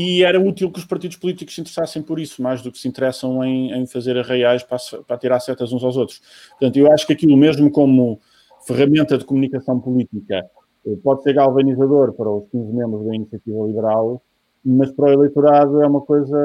[0.03, 2.89] E era útil que os partidos políticos se interessassem por isso, mais do que se
[2.89, 6.23] interessam em, em fazer arraiais para, para tirar setas uns aos outros.
[6.59, 8.19] Portanto, eu acho que aquilo mesmo como
[8.67, 10.43] ferramenta de comunicação política
[10.87, 14.23] eh, pode ser galvanizador para os 15 membros da iniciativa liberal,
[14.65, 16.39] mas para o eleitorado é uma coisa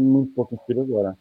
[0.00, 1.18] muito pouco inspiradora.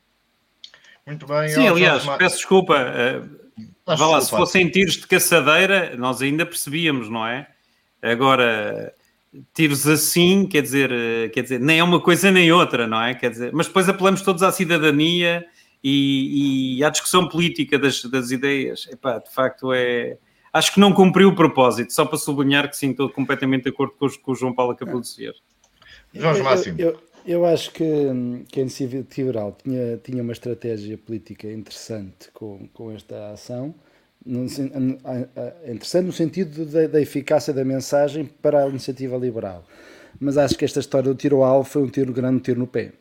[1.07, 1.49] Muito bem.
[1.49, 2.75] Sim, aliás, peço desculpa.
[2.75, 7.47] Uh, vá lá, se fossem tiros de caçadeira, nós ainda percebíamos, não é?
[7.99, 8.93] Agora,
[9.53, 13.13] tiros assim, quer dizer, eh, quer dizer, nem é uma coisa nem outra, não é?
[13.13, 15.45] Quer dizer, mas depois apelamos todos à cidadania
[15.83, 18.87] e, e à discussão política das, das ideias.
[18.91, 20.17] Epá, de facto é
[20.51, 23.93] acho que não cumpriu o propósito, só para sublinhar que sim, estou completamente de acordo
[23.97, 25.35] com o que o João Paulo acabou de dizer.
[26.13, 26.79] Jorge Máximo.
[26.79, 27.85] Eu, eu, eu, acho que,
[28.49, 33.75] que a iniciativa liberal tinha, tinha uma estratégia política interessante com, com esta ação.
[35.65, 39.65] Interessante no sentido da, da eficácia da mensagem para a iniciativa liberal.
[40.19, 42.59] Mas acho que esta história do tiro ao alvo foi um tiro grande, um tiro
[42.59, 42.91] no pé.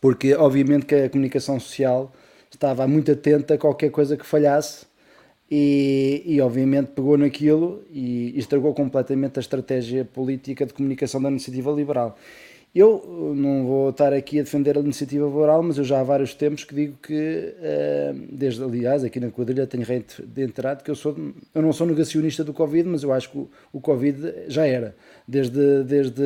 [0.00, 2.12] Porque, obviamente, que a comunicação social
[2.50, 4.86] estava muito atenta a qualquer coisa que falhasse
[5.50, 11.70] e, e, obviamente pegou naquilo e, estragou completamente a estratégia política de comunicação da iniciativa
[11.70, 12.16] liberal.
[12.74, 16.02] Eu uh, não vou estar aqui a defender a iniciativa liberal, mas eu já há
[16.02, 19.84] vários tempos que digo que, uh, desde aliás, aqui na quadrilha tenho
[20.34, 21.14] reiterado que eu, sou,
[21.54, 24.96] eu não sou negacionista do Covid, mas eu acho que o, o Covid já era,
[25.28, 26.22] desde, desde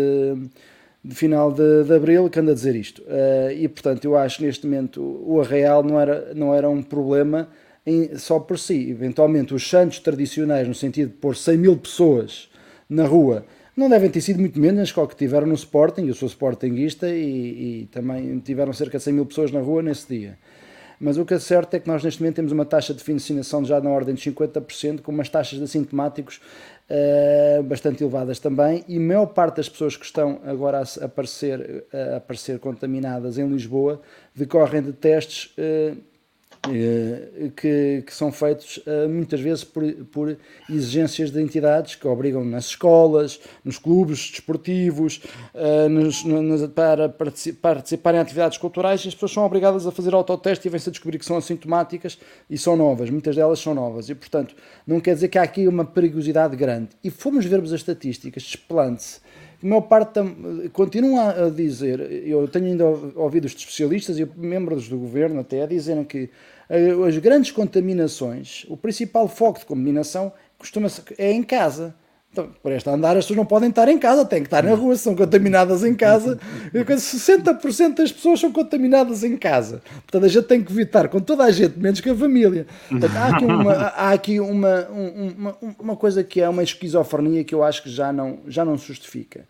[1.06, 3.02] de final de, de abril que anda a dizer isto.
[3.02, 6.82] Uh, e portanto, eu acho que neste momento o arreal não era, não era um
[6.82, 7.48] problema
[7.84, 8.90] em, só por si.
[8.90, 12.48] Eventualmente, os santos tradicionais, no sentido de pôr 100 mil pessoas
[12.88, 13.44] na rua,
[13.76, 16.06] não devem ter sido muito menos o que tiveram no Sporting.
[16.06, 20.08] Eu sou Sportingista e, e também tiveram cerca de 100 mil pessoas na rua nesse
[20.08, 20.38] dia.
[20.98, 23.62] Mas o que é certo é que nós neste momento temos uma taxa de vacinação
[23.64, 26.40] já na ordem de 50%, com umas taxas de assintomáticos
[26.88, 31.84] uh, bastante elevadas também, e a maior parte das pessoas que estão agora a aparecer,
[31.92, 34.00] a aparecer contaminadas em Lisboa
[34.34, 35.94] decorrem de testes uh, eh,
[37.54, 40.36] que, que, são feitos eh, muitas vezes por, por,
[40.68, 45.20] exigências de entidades que obrigam nas escolas, nos clubes desportivos,
[45.54, 46.24] eh, nos,
[46.74, 50.88] para participar, em atividades culturais e as pessoas são obrigadas a fazer autoteste e vêm-se
[50.88, 54.08] a descobrir que são assintomáticas e são novas, muitas delas são novas.
[54.08, 54.54] E portanto
[54.86, 56.90] não quer dizer que há aqui uma perigosidade grande.
[57.02, 59.20] E fomos vermos as estatísticas, desplante-se
[59.62, 60.20] a maior parte
[60.72, 65.66] continua a dizer, eu tenho ainda ouvido os especialistas e membros do governo até a
[65.66, 66.30] dizerem que eh,
[67.06, 70.88] as grandes contaminações, o principal foco de contaminação costuma
[71.18, 71.94] é em casa.
[72.36, 74.74] Então, por esta andar, as pessoas não podem estar em casa, têm que estar na
[74.74, 76.38] rua, são contaminadas em casa.
[76.74, 79.80] 60% das pessoas são contaminadas em casa.
[80.02, 82.66] Portanto, a gente tem que evitar com toda a gente, menos que a família.
[82.90, 87.54] Portanto, há aqui, uma, há aqui uma, uma, uma, coisa que é uma esquizofrenia que
[87.54, 89.46] eu acho que já não, já não se justifica.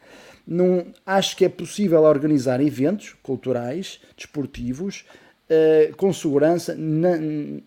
[0.46, 5.04] Não, acho que é possível organizar eventos culturais, desportivos,
[5.50, 7.10] uh, com segurança na,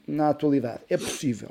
[0.08, 0.82] na atualidade.
[0.90, 1.50] É possível.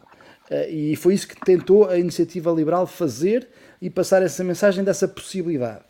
[0.50, 3.48] Uh, e foi isso que tentou a iniciativa liberal fazer
[3.80, 5.88] e passar essa mensagem dessa possibilidade.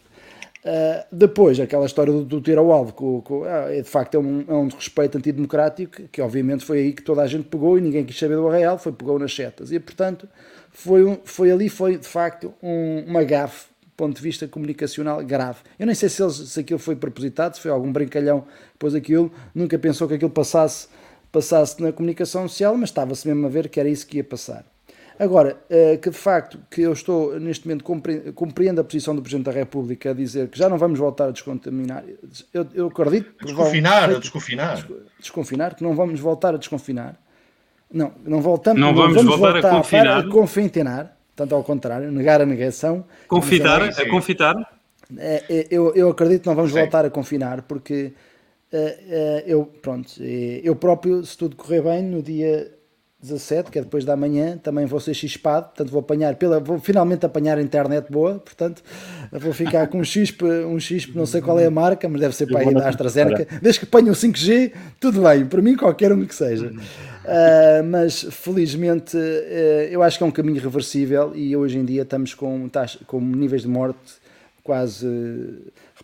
[0.59, 4.16] Uh, depois, aquela história do, do tiro ao alvo, com, com, ah, é, de facto
[4.16, 7.78] é um, é um respeito antidemocrático, que obviamente foi aí que toda a gente pegou
[7.78, 9.70] e ninguém quis saber do arraial, foi pegou nas setas.
[9.70, 10.28] E portanto,
[10.70, 13.66] foi, um, foi ali, foi de facto um, uma gafe,
[13.99, 15.59] ponto de vista comunicacional, grave.
[15.76, 19.30] Eu nem sei se, eles, se aquilo foi propositado, se foi algum brincalhão, depois aquilo,
[19.53, 20.86] nunca pensou que aquilo passasse,
[21.32, 24.64] passasse na comunicação social, mas estava-se mesmo a ver que era isso que ia passar.
[25.18, 27.82] Agora, eh, que de facto que eu estou neste momento
[28.34, 31.30] compreendo a posição do Presidente da República a dizer que já não vamos voltar a
[31.32, 32.05] descontaminar.
[32.55, 33.44] Eu, eu acredito.
[33.44, 34.86] Desconfinar, a desconfinar.
[35.18, 37.20] Desconfinar, que não vamos voltar a desconfinar.
[37.92, 38.80] Não, não voltamos.
[38.80, 40.18] Não vamos, vamos voltar, voltar, a confinar.
[40.18, 43.05] A confintenar, tanto ao contrário, negar a negação.
[43.28, 44.57] Confitar, a confitar.
[45.16, 46.80] É, é, eu, eu acredito que não vamos Sim.
[46.80, 48.12] voltar a confinar porque
[48.72, 52.72] uh, uh, eu, pronto, eu próprio, se tudo correr bem, no dia
[53.22, 56.80] 17, que é depois da manhã, também vou ser chispado, portanto vou apanhar, pela, vou
[56.80, 58.82] finalmente apanhar a internet boa, portanto
[59.30, 62.34] vou ficar com um chispe, um chispe, não sei qual é a marca, mas deve
[62.34, 66.12] ser para aí da AstraZeneca, desde que apanhe o 5G, tudo bem, para mim qualquer
[66.12, 66.72] um que seja.
[67.29, 72.01] Uh, mas felizmente uh, eu acho que é um caminho reversível e hoje em dia
[72.01, 74.14] estamos com, taxa, com níveis de morte
[74.64, 75.07] quase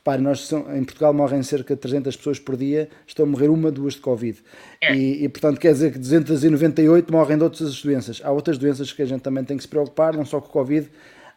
[0.05, 3.71] Repare, nós em Portugal morrem cerca de 300 pessoas por dia, estão a morrer uma,
[3.71, 4.39] duas de Covid.
[4.81, 4.95] É.
[4.95, 8.21] E, e, portanto, quer dizer que 298 morrem de outras doenças.
[8.25, 10.91] Há outras doenças que a gente também tem que se preocupar, não só com Covid,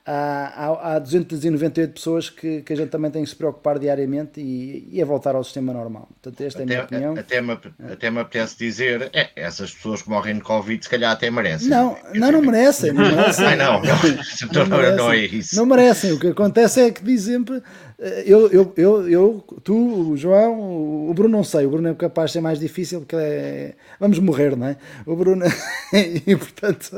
[0.09, 4.87] há, há 298 pessoas que, que a gente também tem que se preocupar diariamente e,
[4.91, 6.07] e é voltar ao sistema normal.
[6.21, 7.17] Portanto, esta até, é a minha opinião.
[7.17, 7.59] Até me,
[7.91, 11.67] até me apetece dizer, é, essas pessoas que morrem de Covid se calhar até merecem.
[11.67, 12.93] Não, não, não merecem.
[12.93, 13.45] Não, merecem.
[13.45, 15.55] Ai, não, não, não, não, não, é isso.
[15.57, 16.13] Não merecem.
[16.13, 17.61] O que acontece é que diz sempre
[17.99, 22.29] eu, eu, eu, eu, tu, o João, o Bruno não sei, o Bruno é capaz
[22.29, 23.73] de ser mais difícil porque é...
[23.99, 24.77] vamos morrer, não é?
[25.03, 25.43] O Bruno
[25.91, 26.95] e portanto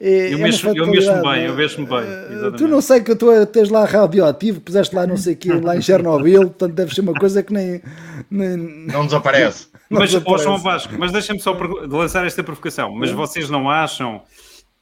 [0.00, 1.98] é, eu, é mexo, eu mexo bem, eu mexo bem.
[1.98, 2.58] Eh, exatamente.
[2.58, 5.76] Tu não sei que tu tens lá radioativo, puseste lá não sei o que, lá
[5.76, 7.80] em Chernobyl, portanto deve ser uma coisa que nem,
[8.28, 8.56] nem...
[8.56, 9.68] não desaparece.
[9.90, 10.44] Não mas, desaparece.
[10.44, 12.94] João Vasco, mas deixa-me só lançar esta provocação.
[12.94, 14.22] Mas vocês não acham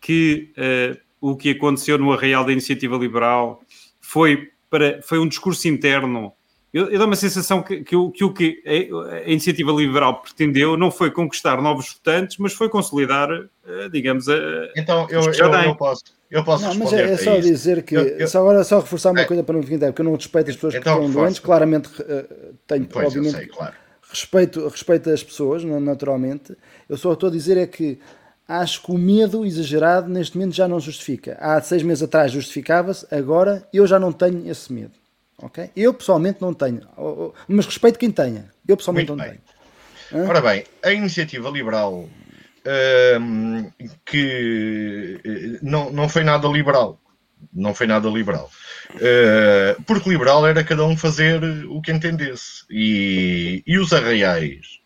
[0.03, 3.63] que uh, o que aconteceu no Arraial da Iniciativa Liberal
[4.03, 6.33] foi para, foi um discurso interno.
[6.73, 10.77] Eu, eu dou uma sensação que, que, que o que a, a, iniciativa liberal pretendeu
[10.77, 14.35] não foi conquistar novos votantes, mas foi consolidar, eh, digamos, a.
[14.77, 16.05] Então, eu, eu, eu posso.
[16.31, 19.13] Eu posso não, mas é, é só dizer que, eu, eu, só agora só reforçar
[19.13, 21.23] uma é, coisa para não ficar, porque eu não respeito as pessoas então, que estão
[21.23, 23.75] doentes, claramente uh, tenho, pois, obviamente, sei, claro.
[24.11, 26.55] respeito, respeito as pessoas, naturalmente.
[26.87, 27.99] Eu só estou a dizer é que
[28.49, 31.37] acho que o medo exagerado neste momento já não justifica.
[31.39, 34.93] Há seis meses atrás justificava-se, agora eu já não tenho esse medo.
[35.41, 35.71] Okay?
[35.77, 36.81] Eu pessoalmente não tenho,
[37.47, 38.51] mas respeito quem tenha.
[38.67, 39.39] Eu pessoalmente Muito não bem.
[40.11, 40.25] tenho.
[40.25, 40.29] Hã?
[40.29, 42.09] Ora bem, a iniciativa liberal
[43.21, 43.71] hum,
[44.05, 46.99] que eh, não, não foi nada liberal.
[47.53, 48.51] Não foi nada liberal.
[48.95, 52.65] Uh, porque liberal era cada um fazer o que entendesse.
[52.71, 54.81] E, e os arraiais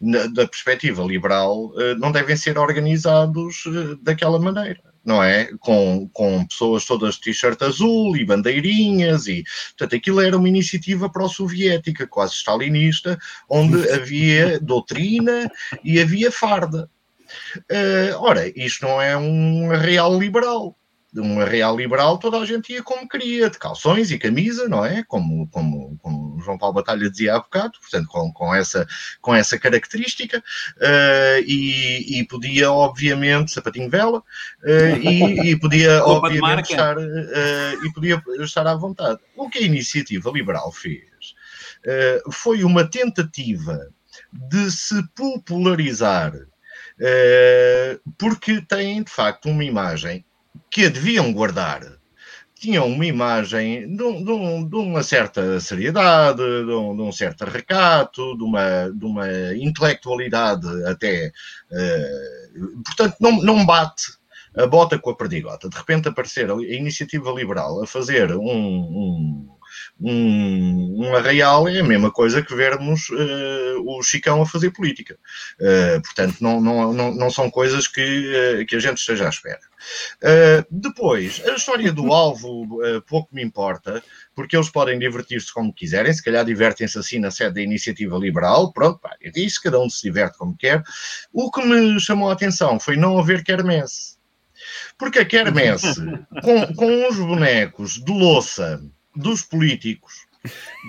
[0.00, 5.50] da perspectiva liberal, eh, não devem ser organizados eh, daquela maneira, não é?
[5.58, 11.10] Com, com pessoas todas de t-shirt azul e bandeirinhas, e portanto aquilo era uma iniciativa
[11.10, 13.18] pró-soviética, quase stalinista,
[13.48, 15.50] onde havia doutrina
[15.82, 16.88] e havia farda.
[17.58, 20.77] Uh, ora, isto não é um real liberal
[21.12, 24.84] de uma real liberal, toda a gente ia como queria, de calções e camisa, não
[24.84, 25.02] é?
[25.04, 28.86] Como, como, como João Paulo Batalha dizia há bocado, portanto, com, com, essa,
[29.22, 36.72] com essa característica, uh, e, e, podia, obviamente, sapatinho vela, uh, e, e, podia, obviamente,
[36.72, 39.18] estar, uh, e podia estar à vontade.
[39.34, 41.08] O que a iniciativa liberal fez
[42.32, 43.88] foi uma tentativa
[44.32, 46.32] de se popularizar,
[48.18, 50.24] porque tem, de facto, uma imagem
[50.70, 51.98] que a deviam guardar
[52.54, 58.36] tinham uma imagem de, de, de uma certa seriedade, de um, de um, certo recato,
[58.36, 61.32] de uma, de uma intelectualidade até.
[61.70, 64.18] Uh, portanto, não, não bate
[64.56, 65.68] a bota com a perdigota.
[65.68, 69.48] De repente aparecer a iniciativa liberal a fazer um, um,
[70.00, 75.18] um, um arraial é a mesma coisa que vermos uh, o Chicão a fazer política.
[75.60, 79.28] Uh, portanto, não, não, não, não, são coisas que, uh, que a gente esteja à
[79.28, 79.60] espera.
[80.70, 84.02] depois, a história do alvo pouco me importa,
[84.34, 88.72] porque eles podem divertir-se como quiserem, se calhar divertem-se assim na sede da iniciativa liberal,
[88.72, 90.82] pronto, pá, eu disse, cada um se diverte como quer.
[91.32, 94.18] O que me chamou a atenção foi não haver quermesse.
[94.98, 95.94] Porque a quermesse,
[96.42, 98.80] com, com uns bonecos de louça
[99.14, 100.28] dos políticos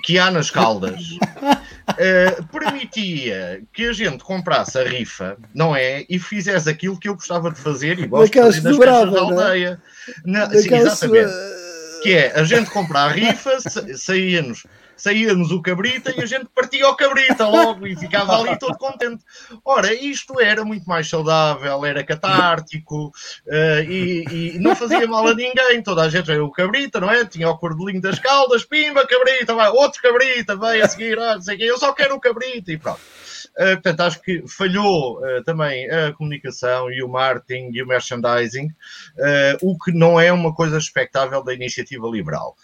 [0.04, 6.04] que há nas caldas uh, permitia que a gente comprasse a rifa, não é?
[6.08, 9.20] E fizesse aquilo que eu gostava de fazer e gosto de fazer nas da é?
[9.20, 9.82] aldeia.
[10.24, 11.32] Na, sim, exatamente.
[12.02, 13.58] Que é, a gente comprar a rifa,
[13.96, 14.64] saía-nos
[15.00, 19.24] saía-nos o cabrita e a gente partia o cabrita logo e ficava ali todo contente.
[19.64, 24.24] Ora, isto era muito mais saudável, era catártico uh, e,
[24.54, 25.82] e, não fazia mal a ninguém.
[25.82, 27.24] Toda a gente era o cabrita, não é?
[27.24, 31.42] Tinha o cordelinho das caldas, pimba, cabrita, vai, outro cabrita, veio a seguir, ah, não
[31.42, 33.00] sei quê, eu só quero o cabrita e pronto.
[33.58, 38.66] Uh, portanto, acho que falhou uh, também a comunicação e o marketing e o merchandising,
[38.66, 42.54] uh, o que não é uma coisa expectável da iniciativa liberal.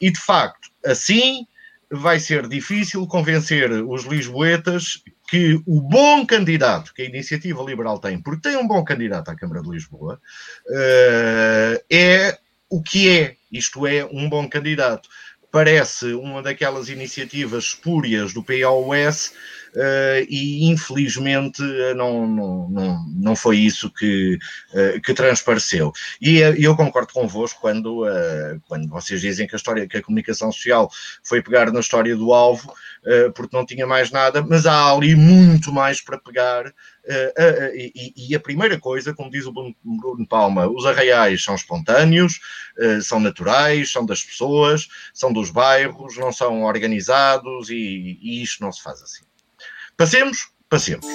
[0.00, 1.46] e, de facto, assim
[1.90, 8.20] vai ser difícil convencer os lisboetas que o bom candidato que a Iniciativa Liberal tem,
[8.20, 10.20] porque tem um bom candidato à Câmara de Lisboa,
[10.68, 15.08] uh, é o que é, isto é, um bom candidato.
[15.56, 19.32] Parece uma daquelas iniciativas espúrias do POS
[19.74, 21.62] uh, e infelizmente
[21.96, 24.38] não, não, não, não foi isso que,
[24.74, 25.94] uh, que transpareceu.
[26.20, 28.04] E eu concordo convosco quando,
[28.68, 30.90] quando vocês dizem que a história, que a comunicação social
[31.24, 32.74] foi pegar na história do alvo,
[33.34, 36.70] porque não tinha mais nada, mas há ali muito mais para pegar.
[37.08, 42.40] E, e, a primeira coisa, como diz o Bruno Palma, os arraiais são espontâneos,
[43.02, 48.72] são naturais, são das pessoas, são dos bairros, não são organizados e, e isto não
[48.72, 49.24] se faz assim.
[49.96, 50.48] Passemos?
[50.68, 51.06] Passemos.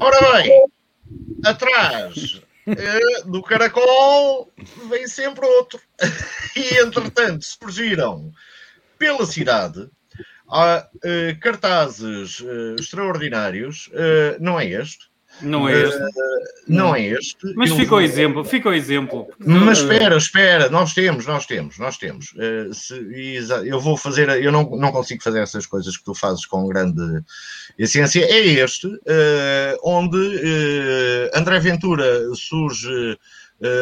[0.00, 0.50] Ora bem,
[1.44, 2.42] atrás
[3.26, 4.52] do caracol
[4.88, 5.80] vem sempre outro.
[6.56, 8.32] E entretanto surgiram
[8.98, 9.90] pela cidade
[10.48, 15.06] há, uh, cartazes uh, extraordinários, uh, não é este,
[15.42, 16.00] não é este.
[16.66, 17.54] Não é este.
[17.54, 19.28] Mas eu ficou exemplo, ficou exemplo.
[19.38, 22.32] Mas espera, espera, nós temos, nós temos, nós temos.
[22.72, 22.94] Se,
[23.66, 27.22] eu vou fazer, eu não, não consigo fazer essas coisas que tu fazes com grande
[27.78, 28.24] essência.
[28.24, 28.88] É este,
[29.82, 30.16] onde
[31.34, 33.18] André Ventura surge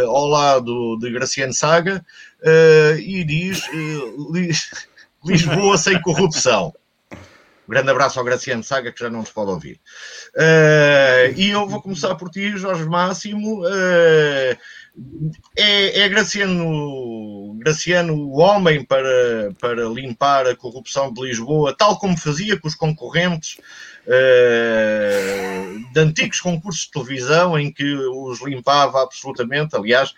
[0.08, 2.04] ao lado de Graciano Saga
[2.98, 3.62] e diz
[5.25, 6.72] Lisboa sem corrupção.
[7.66, 9.81] Grande abraço ao Graciano Saga, que já não nos pode ouvir.
[10.37, 13.62] Uh, e eu vou começar por ti, Jorge Máximo.
[13.62, 14.57] Uh,
[15.57, 22.16] é, é Graciano, Graciano o homem para, para limpar a corrupção de Lisboa, tal como
[22.16, 23.57] fazia com os concorrentes
[24.07, 29.75] uh, de antigos concursos de televisão em que os limpava absolutamente.
[29.75, 30.14] Aliás,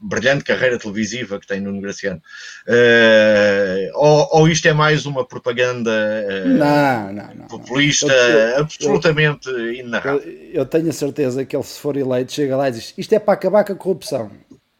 [0.00, 2.20] brilhante carreira televisiva que tem no Graciano.
[2.66, 9.48] Uh, ou, ou, isto é mais uma propaganda uh, não, não, não, populista eu, absolutamente
[9.48, 10.20] eu, inarrável?
[10.22, 13.14] Eu, eu, tenho a certeza que ele, se for eleito, chega lá e diz: Isto
[13.14, 14.30] é para acabar com a corrupção.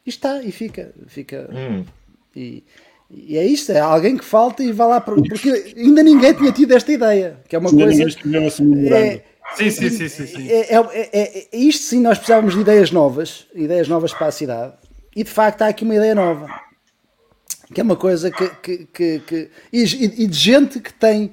[0.04, 0.92] E está, e fica.
[1.06, 1.84] fica hum.
[2.34, 2.64] e,
[3.08, 6.72] e é isto, é alguém que falta e vai lá porque ainda ninguém tinha tido
[6.72, 8.02] esta ideia, que é uma coisa.
[8.94, 9.22] É,
[9.56, 10.50] sim, sim, sim, sim, sim.
[10.50, 14.32] É, é, é, é, isto sim, nós precisávamos de ideias novas, ideias novas para a
[14.32, 14.74] cidade,
[15.14, 16.48] e de facto há aqui uma ideia nova,
[17.72, 18.48] que é uma coisa que.
[18.62, 19.82] que, que, que e,
[20.24, 21.32] e, de gente que tem,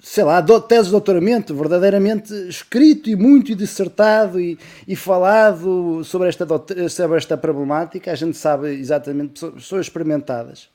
[0.00, 6.46] sei lá, tese de doutoramento verdadeiramente escrito e muito dissertado e, e falado sobre esta,
[6.88, 10.68] sobre esta problemática, a gente sabe exatamente, pessoas experimentadas.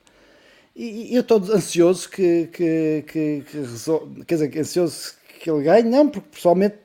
[0.76, 6.08] E, eu estou ansioso que, que, que, que quer dizer, ansioso que ele ganhe, não,
[6.08, 6.78] porque pessoalmente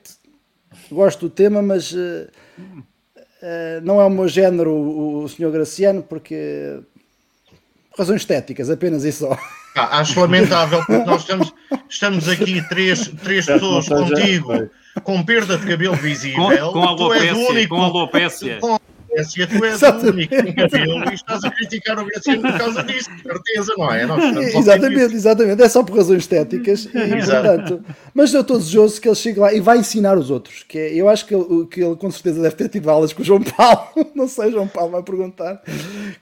[0.91, 2.27] gosto do tema, mas uh,
[2.57, 6.79] uh, não é o meu género o, o senhor Graciano, porque
[7.97, 9.37] razões estéticas, apenas e só.
[9.75, 11.53] Ah, acho lamentável, porque nós estamos,
[11.87, 14.69] estamos aqui três, três pessoas contigo
[15.03, 16.71] com perda de cabelo visível.
[16.71, 17.67] Com, com alopécia.
[17.67, 18.57] Com alopécia.
[18.59, 18.79] Com
[19.17, 20.35] Grécia, tu és Exatamente.
[20.35, 23.91] o único em cabelo e estás a criticar o Graciano por causa disso, certeza, não
[23.91, 24.03] é?
[24.55, 29.15] exatamente, exatamente, é só por razões estéticas e, portanto, Mas eu estou desejoso que ele
[29.15, 30.63] chegue lá e vai ensinar os outros.
[30.67, 33.21] Que é, eu acho que ele, que ele com certeza deve ter tido aulas com
[33.21, 33.89] o João Paulo.
[34.15, 35.61] Não sei, João Paulo vai perguntar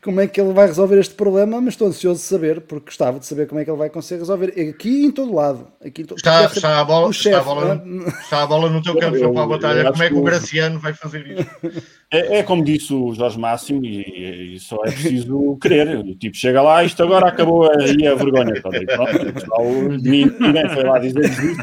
[0.02, 3.20] como é que ele vai resolver este problema, mas estou ansioso de saber, porque gostava
[3.20, 5.68] de saber como é que ele vai conseguir resolver aqui em todo lado.
[5.86, 6.18] Aqui em todo...
[6.18, 9.34] está, está, a bola, está, a bola, no, está a bola no teu campo, João
[9.34, 9.91] Paulo Batalha.
[9.91, 11.84] Como é que o Graciano vai fazer isto?
[12.12, 15.98] É, é, como disse o Jorge Máximo, e, e, só é preciso querer.
[16.00, 18.54] O tipo chega lá, isto agora acabou aí a vergonha.
[18.56, 21.56] E pronto, ninguém foi lá dizer isso.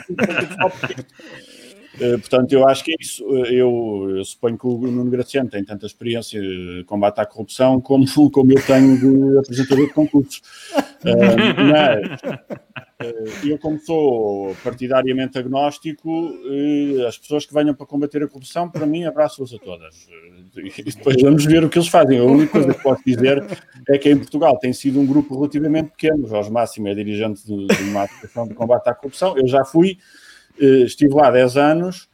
[2.21, 3.23] Portanto, eu acho que é isso.
[3.25, 8.07] Eu, eu, suponho que o Nuno Graciano tem tanta experiência de combate à corrupção como,
[8.31, 10.43] como eu tenho de apresentador de concursos.
[11.05, 12.19] Uh, mas
[13.45, 16.33] eu, como sou partidariamente agnóstico,
[17.07, 20.09] as pessoas que venham para combater a corrupção, para mim, abraço-as a todas.
[20.57, 22.19] e depois vamos ver o que eles fazem.
[22.19, 23.45] A única coisa que posso dizer
[23.89, 26.27] é que em Portugal tem sido um grupo relativamente pequeno.
[26.27, 29.37] Jorge Máximo é dirigente de, de uma associação de combate à corrupção.
[29.37, 29.99] Eu já fui
[30.61, 32.09] eh, estive lá 10 anos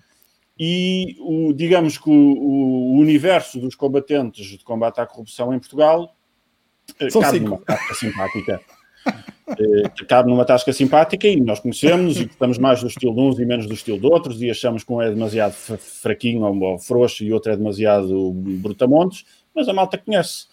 [0.58, 6.16] e o, digamos que o, o, universo dos combatentes de combate à corrupção em Portugal
[6.98, 7.62] eh, São cabe cinco.
[7.94, 8.60] simpática.
[9.50, 13.38] Eh, cabe numa tasca simpática e nós conhecemos e gostamos mais do estilo de uns
[13.38, 17.24] e menos do estilo de outros e achamos que um é demasiado fraquinho ou frouxo
[17.24, 19.24] e outro é demasiado brutamontes,
[19.54, 20.46] mas a malta conhece.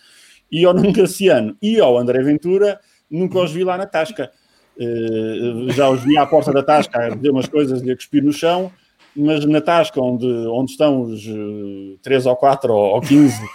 [0.49, 2.79] E ao Nuno Graciano e ao André Ventura
[3.09, 4.31] nunca os vi lá na tasca.
[4.77, 8.23] Uh, já os vi à porta da tasca a dizer umas coisas e a cuspir
[8.23, 8.71] no chão,
[9.15, 13.43] mas na tasca onde, onde estão os uh, eh, 3 ou 4 ou, ou 15
[13.43, 13.47] uh,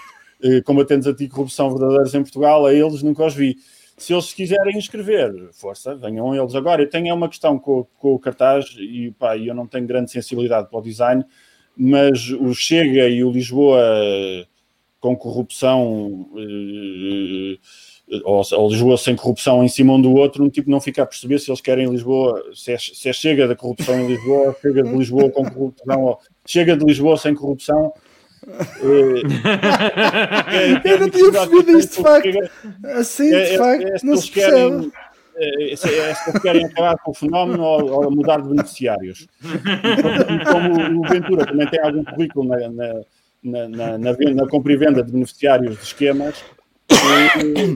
[0.43, 3.57] eh, combatentes anticorrupção verdadeiros em Portugal, a eles nunca os vi.
[3.97, 6.83] Se eles quiserem inscrever, força, venham eles agora.
[6.83, 10.69] Eu tenho uma questão com, com o cartaz e pá, eu não tenho grande sensibilidade
[10.69, 11.25] para o design,
[11.77, 13.81] mas o Chega e o Lisboa
[15.01, 16.29] com corrupção
[18.25, 21.07] ou, ou, Lisboa sem corrupção em cima um do outro, um tipo não fica a
[21.07, 24.83] perceber se eles querem Lisboa, se é, se é chega da corrupção em Lisboa, chega
[24.83, 27.93] de Lisboa com corrupção, ou chega de Lisboa sem corrupção.
[30.43, 32.51] É, é, eu não tinha percebido isto de facto.
[32.99, 34.93] Assim, de é, facto, é, não se percebe.
[35.37, 39.27] É, se eles querem acabar com o fenómeno ou, ou mudar de beneficiários.
[39.43, 44.77] E como o Ventura também tem algum currículo na, na, na, na, na compra e
[44.77, 46.45] venda de beneficiários de esquemas,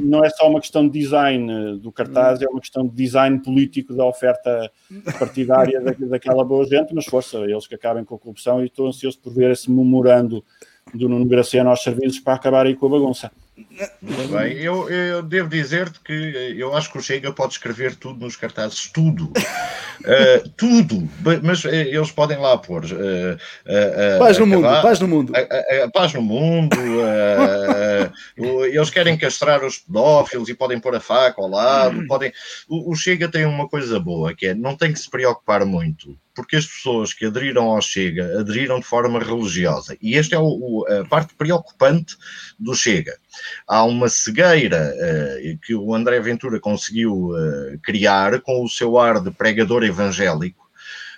[0.03, 3.95] não é só uma questão de design do cartaz, é uma questão de design político
[3.95, 4.71] da oferta
[5.19, 9.19] partidária daquela boa gente, mas força, eles que acabem com a corrupção e estou ansioso
[9.19, 10.45] por ver esse memorando
[10.93, 13.31] do Nuno Graciano aos serviços para acabar aí com a bagunça.
[14.03, 16.13] Bem, eu, eu devo dizer-te que
[16.59, 19.27] eu acho que o Chega pode escrever tudo nos cartazes, tudo.
[19.27, 21.09] Uh, tudo.
[21.41, 22.85] Mas uh, eles podem lá pôr.
[22.85, 25.33] Uh, paz no mundo, paz no mundo.
[25.93, 26.77] paz no mundo.
[28.47, 32.01] eles querem castrar os pedófilos e podem pôr a faca ao lado.
[32.01, 32.07] Hum.
[32.09, 32.33] Podem...
[32.69, 36.19] O, o Chega tem uma coisa boa, que é não tem que se preocupar muito
[36.35, 39.97] porque as pessoas que aderiram ao Chega aderiram de forma religiosa.
[40.03, 42.17] E esta é o, o, a parte preocupante
[42.59, 43.17] do Chega.
[43.67, 49.21] Há uma cegueira uh, que o André Ventura conseguiu uh, criar com o seu ar
[49.21, 50.69] de pregador evangélico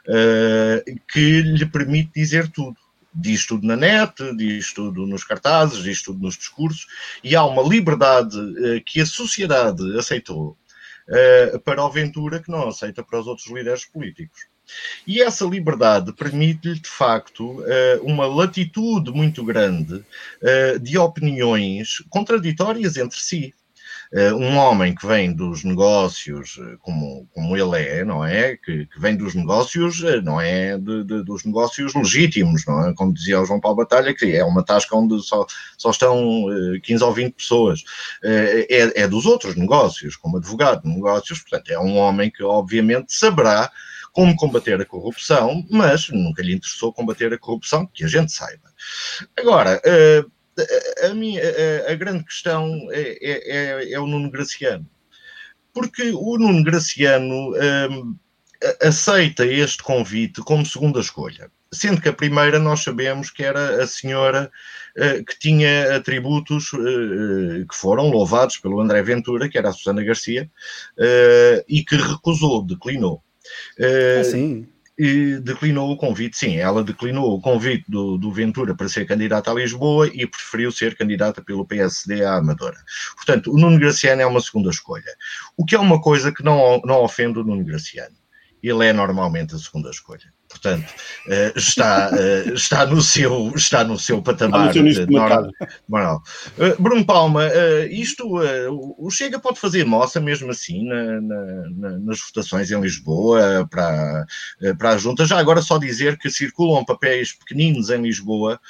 [0.08, 2.76] uh, que lhe permite dizer tudo.
[3.18, 6.86] Diz tudo na net, diz tudo nos cartazes, diz tudo nos discursos,
[7.24, 8.36] e há uma liberdade
[8.84, 10.54] que a sociedade aceitou
[11.64, 14.42] para o Ventura que não aceita para os outros líderes políticos.
[15.06, 20.04] E essa liberdade permite-lhe, de facto, eh, uma latitude muito grande
[20.42, 23.54] eh, de opiniões contraditórias entre si.
[24.12, 28.56] Eh, um homem que vem dos negócios, como, como ele é, não é?
[28.56, 30.76] Que, que vem dos negócios, não é?
[30.76, 32.94] De, de, dos negócios legítimos, não é?
[32.94, 35.46] Como dizia o João Paulo Batalha, que é uma tasca onde só,
[35.78, 36.46] só estão
[36.82, 37.84] 15 ou 20 pessoas.
[38.24, 43.12] É, é dos outros negócios, como advogado de negócios, portanto, é um homem que, obviamente,
[43.14, 43.70] saberá
[44.16, 48.72] como combater a corrupção, mas nunca lhe interessou combater a corrupção, que a gente saiba.
[49.38, 50.24] Agora, eh,
[51.04, 51.42] a, minha,
[51.86, 54.88] a, a grande questão é, é, é, é, o Nuno Graciano.
[55.70, 58.16] Porque o Nuno Graciano um,
[58.62, 61.50] eh, aceita este convite como segunda escolha.
[61.70, 64.50] Sendo que a primeira nós sabemos que era a senhora
[64.96, 70.02] uh, que tinha atributos uh, que foram louvados pelo André Ventura, que era a Susana
[70.02, 70.50] Garcia,
[70.96, 73.22] uh, e que recusou, declinou.
[73.78, 74.68] Uh, sim.
[74.98, 79.50] E declinou o convite, sim, ela declinou o convite do, do Ventura para ser candidata
[79.50, 82.78] a Lisboa e preferiu ser candidata pelo PSD à Amadora.
[83.14, 85.14] Portanto, o Nuno Graciano é uma segunda escolha.
[85.54, 88.16] O que é uma coisa que não, não ofende o Nuno Graciano.
[88.62, 90.32] Ele é normalmente a segunda escolha.
[90.56, 90.88] Portanto,
[91.26, 94.72] uh, está, uh, está, no seu, está no seu patamar
[95.88, 96.22] normal.
[96.58, 97.44] Uh, Bruno Palma,
[97.90, 98.24] isto,
[98.98, 104.26] o Chega pode fazer moça mesmo assim na, na, nas votações em Lisboa para,
[104.78, 105.26] para a Junta.
[105.26, 108.60] Já agora só dizer que circulam papéis pequeninos em Lisboa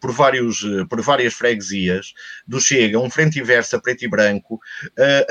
[0.00, 2.12] por, vários, por várias freguesias
[2.46, 4.60] do Chega, um frente inversa preto e branco,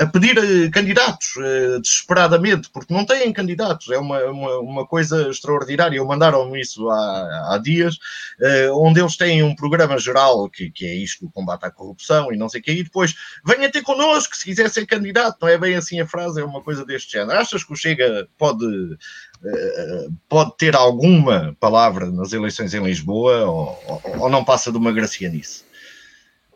[0.00, 1.34] a pedir candidatos
[1.82, 5.73] desesperadamente, porque não têm candidatos, é uma, uma, uma coisa extraordinária.
[6.04, 7.96] Mandaram-me isso há, há dias,
[8.40, 12.32] uh, onde eles têm um programa geral que, que é isto, o combate à corrupção
[12.32, 13.14] e não sei o que, e depois
[13.44, 16.62] venha ter connosco se quiser ser candidato, não é bem assim a frase, é uma
[16.62, 17.38] coisa deste género.
[17.38, 23.82] Achas que o Chega pode, uh, pode ter alguma palavra nas eleições em Lisboa ou,
[23.86, 25.64] ou, ou não passa de uma gracia nisso?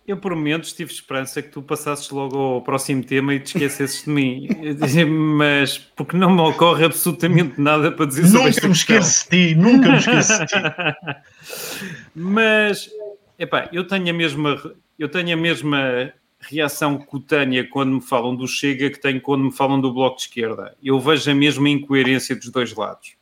[0.09, 4.05] Eu, por momentos, tive esperança que tu passasses logo ao próximo tema e te esquecesses
[4.05, 4.49] de mim.
[5.37, 9.55] Mas, porque não me ocorre absolutamente nada para dizer sobre Nunca me esqueço de ti,
[9.55, 10.55] nunca me esqueço de ti.
[12.17, 12.91] Mas,
[13.39, 18.49] epá, eu tenho a mesma, eu tenho a mesma reação cutânea quando me falam do
[18.49, 20.75] Chega que tenho quando me falam do Bloco de Esquerda.
[20.83, 23.15] Eu vejo a mesma incoerência dos dois lados.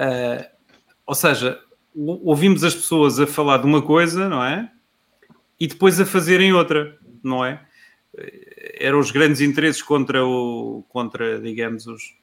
[0.00, 0.44] Uh,
[1.06, 1.60] ou seja,
[1.94, 4.68] ouvimos as pessoas a falar de uma coisa, não é?
[5.58, 7.60] E depois a fazerem outra, não é?
[8.78, 12.14] Eram os grandes interesses contra o, contra, digamos, os,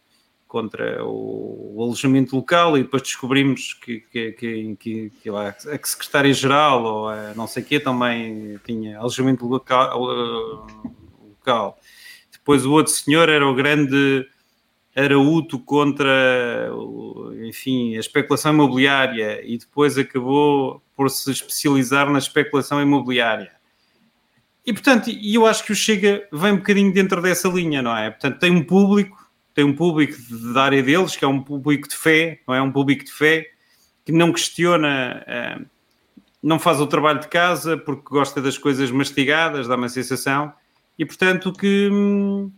[0.48, 5.86] contra o, o alojamento local e depois descobrimos que, que, que, que, que lá, a
[5.86, 10.00] secretária-geral ou a não sei o quê também tinha alojamento local,
[11.30, 11.80] local.
[12.32, 14.28] Depois o outro senhor era o grande
[14.96, 16.70] arauto contra,
[17.46, 23.52] enfim, a especulação imobiliária e depois acabou por se especializar na especulação imobiliária.
[24.66, 28.10] E, portanto, eu acho que o Chega vem um bocadinho dentro dessa linha, não é?
[28.10, 30.16] Portanto, tem um público, tem um público
[30.54, 32.62] da área deles, que é um público de fé, não é?
[32.62, 33.46] Um público de fé,
[34.04, 35.60] que não questiona, eh,
[36.41, 40.52] não faz o trabalho de casa porque gosta das coisas mastigadas, dá uma sensação,
[40.98, 42.52] e, portanto, que hum,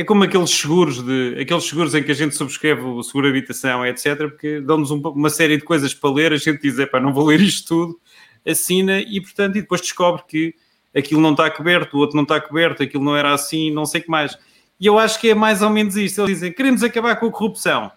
[0.00, 3.36] é como aqueles seguros de aqueles seguros em que a gente subscreve o seguro de
[3.36, 7.00] habitação, etc., porque dão-nos um, uma série de coisas para ler, a gente diz, para
[7.00, 8.00] não vou ler isto tudo,
[8.48, 10.54] assina e, portanto, e depois descobre que
[10.96, 14.00] aquilo não está coberto, o outro não está coberto, aquilo não era assim, não sei
[14.00, 14.38] o que mais.
[14.80, 16.22] E eu acho que é mais ou menos isto.
[16.22, 17.92] Eles dizem, queremos acabar com a corrupção,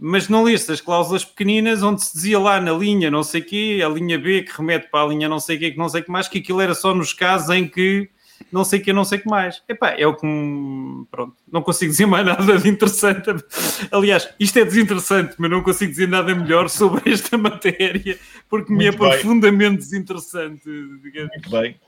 [0.00, 3.44] mas não leste as cláusulas pequeninas onde se dizia lá na linha não sei o
[3.44, 5.88] quê, a linha B que remete para a linha não sei o quê, que não
[5.88, 8.10] sei o que mais, que aquilo era só nos casos em que
[8.52, 9.62] não sei o que, não sei o que mais.
[9.68, 10.26] Epá, é o que.
[11.10, 13.30] Pronto, não consigo dizer mais nada de interessante.
[13.90, 18.18] Aliás, isto é desinteressante, mas não consigo dizer nada melhor sobre esta matéria,
[18.48, 18.98] porque Muito me é bem.
[18.98, 20.68] profundamente desinteressante.
[20.68, 21.78] Muito bem.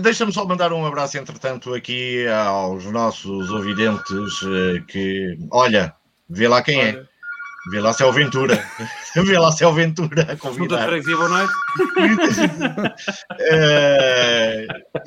[0.00, 5.94] Deixa-me só mandar um abraço, entretanto, aqui aos nossos ouvidentes eh, que, olha,
[6.28, 6.88] vê lá quem é.
[6.88, 6.98] olha.
[6.98, 7.09] é.
[7.68, 8.64] Vê lá se é o Ventura.
[9.14, 10.86] Vê lá se é o Ventura a convidar.
[10.86, 11.52] Freguesia, boa noite.
[13.32, 13.84] uh,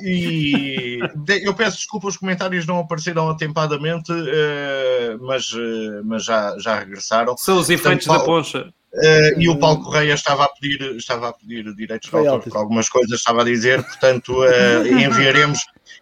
[0.00, 1.00] e
[1.42, 7.36] eu peço desculpa, os comentários não apareceram atempadamente, uh, mas, uh, mas já, já regressaram.
[7.36, 8.72] São os efeitos da poncha.
[8.94, 12.56] Uh, e o Paulo Correia estava a pedir, estava a pedir direitos de autor por
[12.56, 15.58] algumas coisas, estava a dizer, portanto, uh, enviaremos,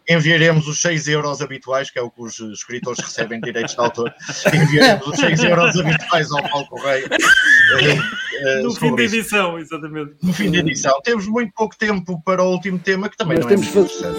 [0.08, 4.12] enviaremos os 6 euros habituais, que é o que os escritores recebem direitos de autor,
[4.52, 7.06] enviaremos os 6 euros habituais ao Paulo Correia.
[7.06, 9.74] Uh, no fim da edição, isso.
[9.74, 10.16] exatamente.
[10.22, 11.00] No fim da edição.
[11.02, 14.12] Temos muito pouco tempo para o último tema, que também Nós não é temos é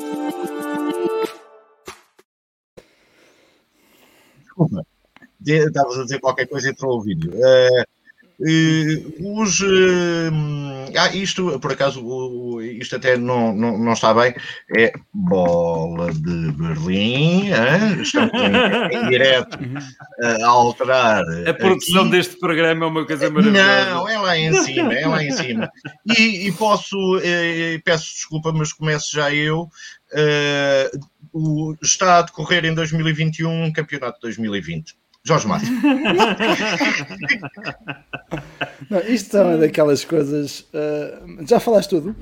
[4.39, 4.85] Desculpa,
[5.45, 7.31] estavas a dizer qualquer coisa e entrou o vídeo.
[7.31, 7.85] Uh,
[8.39, 10.33] Uh, os, uh,
[10.97, 14.33] ah, isto, por acaso, uh, isto até não, não, não, está bem.
[14.75, 17.51] É bola de Berlim.
[17.51, 18.01] Hein?
[18.01, 19.57] Estamos em, em direto
[20.41, 21.23] a alterar.
[21.47, 22.11] A produção aqui.
[22.11, 23.89] deste programa é uma coisa maravilhosa.
[23.91, 25.71] Não, é lá em cima, é lá em cima.
[26.17, 29.69] E, e posso, eh, peço desculpa, mas começo já eu.
[31.31, 35.67] o, está a decorrer em 2021 um campeonato de 2020 Jorge Mário.
[38.89, 40.61] Não, isto é uma daquelas coisas.
[40.73, 42.15] Uh, já falaste tudo?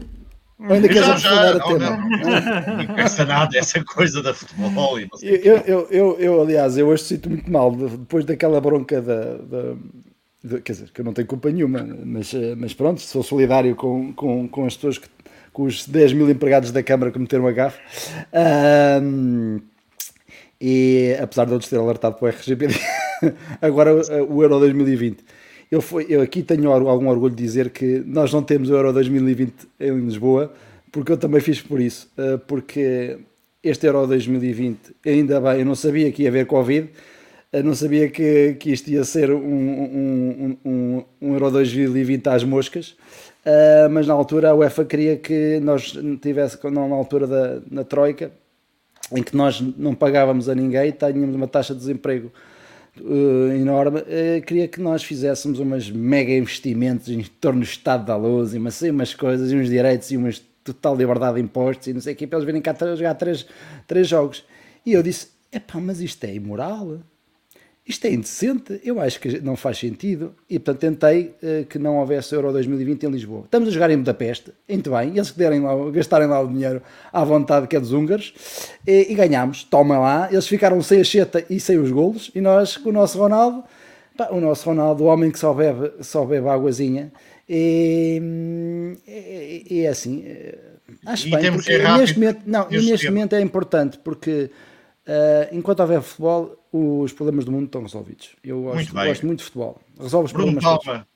[0.59, 1.79] Ou ainda queres aprofundar o tema?
[1.79, 6.41] Não, não, não pensa nada essa coisa da futebol e não eu, eu, eu, eu,
[6.41, 9.73] aliás, eu hoje sinto muito mal depois daquela bronca da, da
[10.43, 14.13] de, quer dizer, que eu não tenho culpa nenhuma, mas, mas pronto, sou solidário com,
[14.13, 15.07] com, com as pessoas que,
[15.51, 17.79] com os 10 mil empregados da Câmara que meteram a gafe.
[18.31, 19.61] Uh,
[20.61, 22.75] e apesar de outros ter alertado para o RGPD,
[23.59, 25.23] agora o Euro 2020.
[25.71, 29.53] Eu, eu aqui tenho algum orgulho de dizer que nós não temos o Euro 2020
[29.79, 30.53] em Lisboa,
[30.91, 33.17] porque eu também fiz por isso, eh, porque
[33.63, 36.89] este Euro 2020, ainda bem, eu não sabia que ia haver Covid,
[37.53, 42.43] Eu não sabia que, que isto ia ser um, um, um, um Euro 2020 às
[42.45, 42.95] moscas,
[43.91, 48.31] mas na altura a UEFA queria que nós tivesse, na altura da na Troika,
[49.11, 52.31] em que nós não pagávamos a ninguém, tínhamos uma taxa de desemprego
[52.99, 58.15] uh, enorme, uh, queria que nós fizéssemos umas mega investimentos em torno do Estado da
[58.15, 61.93] Luz e umas, umas coisas, e uns direitos e umas total liberdade de impostos e
[61.93, 63.45] não sei o que, para eles virem cá jogar três,
[63.87, 64.43] três jogos.
[64.85, 66.99] E eu disse, epá, mas isto é imoral
[67.85, 70.33] isto é indecente, eu acho que não faz sentido.
[70.49, 73.43] E portanto tentei uh, que não houvesse Euro 2020 em Lisboa.
[73.45, 76.81] Estamos a jogar em Budapeste, muito bem, eles que derem lá, gastarem lá o dinheiro
[77.11, 78.33] à vontade que é dos húngaros,
[78.85, 82.41] e, e ganhámos, toma lá, eles ficaram sem a cheta e sem os golos, e
[82.41, 83.63] nós com o nosso Ronaldo,
[84.15, 87.11] pá, o nosso Ronaldo, o homem que só bebe, só bebe águazinha,
[87.49, 88.21] e,
[89.07, 90.57] e, e é assim, eh,
[91.05, 94.51] acho e bem, porque neste momento, não, neste momento é importante, porque
[95.07, 98.35] uh, enquanto houver futebol os problemas do mundo estão resolvidos.
[98.43, 99.81] Eu gosto muito, gosto muito de futebol.
[99.99, 101.07] Resolve os Bruno problemas Palma,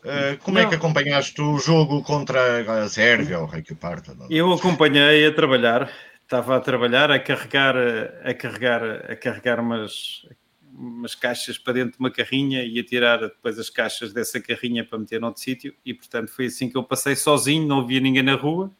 [0.00, 0.64] uh, como não.
[0.64, 4.16] é que acompanhaste o jogo contra a Sérvia ou que parta?
[4.30, 5.90] Eu acompanhei a trabalhar.
[6.22, 7.76] Estava a trabalhar, a carregar,
[8.24, 8.82] a carregar,
[9.12, 10.26] a carregar umas,
[10.74, 14.84] umas caixas para dentro de uma carrinha e a tirar depois as caixas dessa carrinha
[14.84, 15.72] para meter noutro sítio.
[15.84, 18.72] E portanto foi assim que eu passei sozinho, não havia ninguém na rua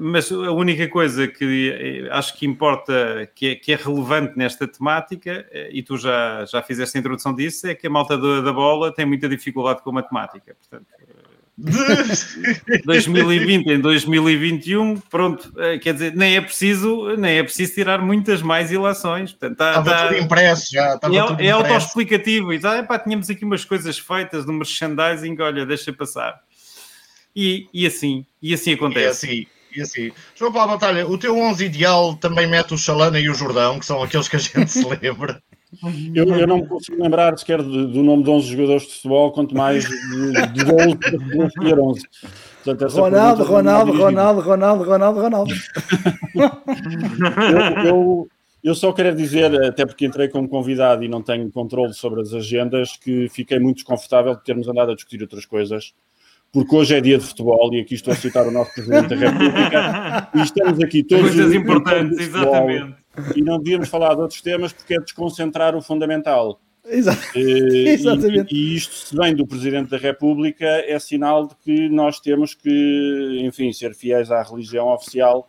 [0.00, 4.66] mas a única coisa que eh, acho que importa, que é, que é, relevante nesta
[4.66, 8.52] temática, eh, e tu já, já fizeste a introdução disso, é que a malta da,
[8.52, 10.56] bola tem muita dificuldade com a matemática.
[10.58, 10.86] Portanto,
[12.84, 18.72] 2020 em 2021, pronto, quer dizer, nem é preciso, nem é preciso tirar muitas mais
[18.72, 19.30] ilações.
[19.30, 20.92] Portanto, tá, estava tá, tudo impresso já.
[20.94, 22.52] é, tudo é autoexplicativo.
[22.52, 26.40] E, ah, pá, tínhamos aqui umas coisas feitas no merchandising, olha, deixa passar.
[27.34, 29.26] E, e assim, e assim acontece.
[29.26, 30.12] E assim, e assim.
[30.34, 33.86] João Paulo Batalha, o teu 11 ideal também mete o Chalana e o Jordão, que
[33.86, 35.42] são aqueles que a gente se lembra.
[36.14, 39.56] Eu, eu não me consigo lembrar sequer do nome de 11 jogadores de futebol, quanto
[39.56, 42.02] mais de, de 12 de 11.
[42.62, 45.54] Portanto, Ronaldo, Ronaldo, Ronaldo, Ronaldo, Ronaldo, Ronaldo,
[46.34, 48.28] eu, eu,
[48.62, 52.34] eu, só quero dizer, até porque entrei como convidado e não tenho controle sobre as
[52.34, 55.94] agendas, que fiquei muito desconfortável de termos andado a discutir outras coisas
[56.52, 59.16] porque hoje é dia de futebol e aqui estou a citar o nosso Presidente da
[59.16, 62.94] República e estamos aqui todos coisas importantes, exatamente.
[63.34, 66.60] E não devíamos falar de outros temas porque é desconcentrar o fundamental.
[66.84, 67.38] Exato.
[67.38, 68.54] Exatamente.
[68.54, 72.54] E, e, isto, se vem do Presidente da República, é sinal de que nós temos
[72.54, 75.46] que, enfim, ser fiéis à religião oficial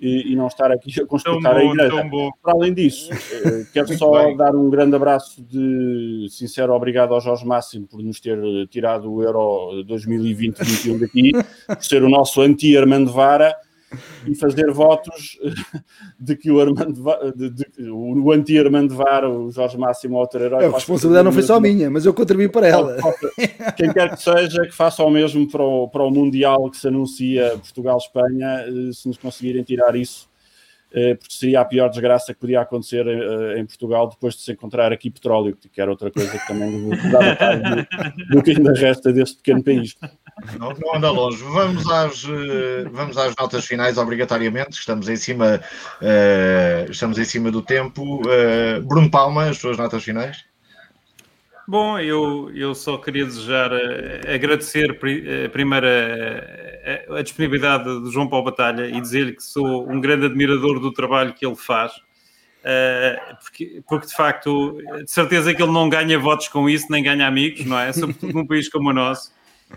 [0.00, 2.08] e, e, não estar aqui a constatar a igreja.
[2.42, 4.36] Para além disso, eh, quero só bem.
[4.36, 8.38] dar um grande abraço de sincero obrigado ao Jorge Máximo por nos ter
[8.68, 11.32] tirado o Euro 2020-21 daqui,
[11.66, 13.54] por ser o nosso anti-Armando Vara
[14.26, 15.38] e fazer votos
[16.18, 17.02] de que o Armando
[17.34, 20.66] de, de, o anti-Armando Vara, o Jorge Máximo outro herói.
[20.66, 22.96] A responsabilidade não foi só minha, mas eu contribuí para ela.
[23.76, 26.88] Quem quer que seja, que faça o mesmo para o, para o Mundial que se
[26.88, 30.28] anuncia Portugal-Espanha, eh, se nos conseguirem tirar isso
[30.90, 34.52] eh, porque seria a pior desgraça que podia acontecer eh, em Portugal depois de se
[34.52, 37.86] encontrar aqui petróleo, que era outra coisa que também dava tarde
[38.30, 39.96] do que ainda resta deste pequeno país.
[40.58, 41.42] Não, não anda longe.
[41.42, 44.78] Vamos às, eh, vamos às notas finais, obrigatoriamente.
[44.78, 45.60] Estamos em cima,
[46.00, 48.22] uh, estamos em cima do tempo.
[48.22, 50.44] Uh, Bruno Palma, as suas notas finais?
[51.66, 53.70] Bom, eu, eu só queria desejar,
[54.32, 54.98] agradecer
[55.52, 60.80] primeiro a, a, disponibilidade do João Paulo Batalha e dizer-lhe que sou um grande admirador
[60.80, 61.92] do trabalho que ele faz.
[62.58, 67.02] Uh, porque, porque, de facto, de certeza que ele não ganha votos com isso, nem
[67.02, 67.92] ganha amigos, não é?
[67.92, 69.30] Sobretudo num país como o nosso.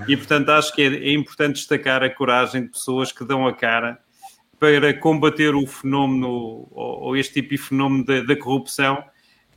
[0.07, 3.53] E portanto acho que é, é, importante destacar a coragem de pessoas que dão a
[3.53, 3.99] cara
[4.59, 9.03] para combater o fenómeno ou, este tipo de fenómeno da, corrupção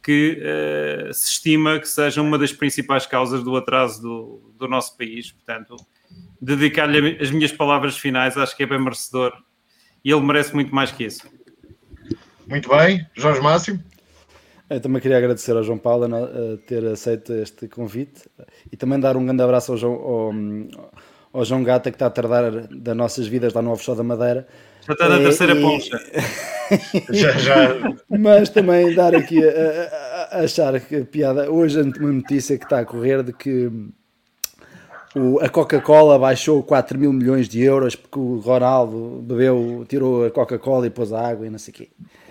[0.03, 4.97] que uh, se estima que seja uma das principais causas do atraso do, do nosso
[4.97, 5.31] país.
[5.31, 5.77] Portanto,
[6.41, 9.33] dedicar-lhe as minhas palavras finais acho que é bem merecedor
[10.05, 11.27] e ele merece muito mais que isso.
[12.47, 13.83] Muito bem, Jorge Máximo.
[14.69, 18.23] Eu também queria agradecer ao João Paulo a ter aceito este convite
[18.73, 20.33] e também dar um grande abraço ao João, ao,
[21.33, 24.47] ao João Gata que está a tardar das nossas vidas lá no Offshore da Madeira.
[24.87, 26.01] Já está na terceira poncha.
[27.11, 27.95] já, já.
[28.09, 31.51] Mas também dar aqui a, a, a achar que a piada.
[31.51, 33.71] Hoje uma notícia que está a correr de que
[35.15, 40.31] o, a Coca-Cola baixou 4 mil milhões de euros porque o Ronaldo bebeu, tirou a
[40.31, 41.89] Coca-Cola e pôs a água e não sei o quê.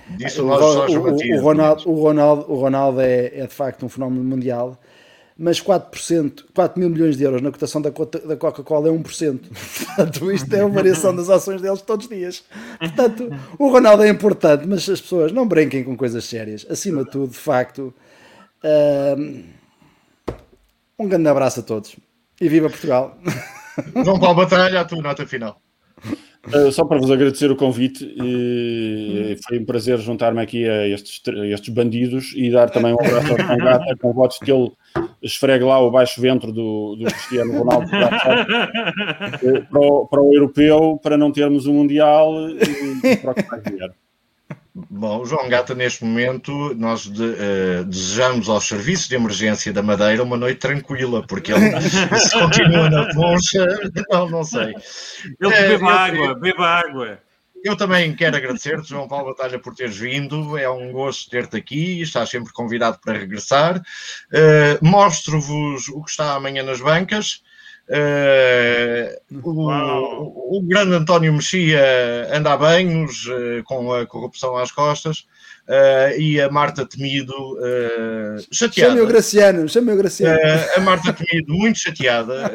[0.09, 4.23] Disso o, o, o, Ronaldo, o, Ronaldo, o Ronaldo é, é de facto um fenómeno
[4.23, 4.77] mundial.
[5.37, 9.39] mas 4%, 4 mil milhões de euros na cotação da, da Coca-Cola é 1%.
[9.95, 12.43] Portanto, isto é a variação das ações deles todos os dias.
[12.79, 16.65] Portanto, o Ronaldo é importante, mas as pessoas não brinquem com coisas sérias.
[16.69, 17.93] Acima de tudo, de facto,
[20.99, 21.95] um grande abraço a todos
[22.39, 23.17] e viva Portugal!
[24.03, 25.59] João Paulo Batalha, a tua nota final.
[26.45, 31.21] Uh, só para vos agradecer o convite, e foi um prazer juntar-me aqui a estes,
[31.25, 34.69] a estes bandidos e dar também um abraço ao Tangata com votos que ele
[35.21, 41.17] esfregue lá o baixo ventre do, do Cristiano Ronaldo para, o, para o europeu, para
[41.17, 44.02] não termos um Mundial e para o que vai vier.
[44.75, 49.83] Bom, o João Gata, neste momento, nós de, uh, desejamos aos serviços de emergência da
[49.83, 51.79] Madeira uma noite tranquila, porque ele
[52.19, 53.67] se continua na concha,
[54.09, 54.73] não, não sei.
[55.39, 57.19] Ele uh, beba água, beba água.
[57.63, 60.57] Eu também quero agradecer-te, João Paulo Batalha, por teres vindo.
[60.57, 62.01] É um gosto ter-te aqui.
[62.01, 63.77] Estás sempre convidado para regressar.
[63.77, 67.41] Uh, Mostro-vos o que está amanhã nas bancas.
[67.89, 71.83] Uh, o, o, grande António Mexia
[72.31, 75.25] anda a banhos uh, com a corrupção às costas
[75.67, 77.33] uh, e a Marta Temido
[78.49, 78.91] chateada.
[78.91, 80.39] Chame o Graciano, chame o Graciano.
[80.77, 82.53] a Marta Temido muito chateada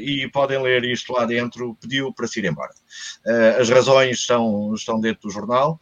[0.00, 2.72] e podem ler isto lá dentro, pediu para se ir embora.
[3.58, 5.78] as razões estão, estão dentro do jornal.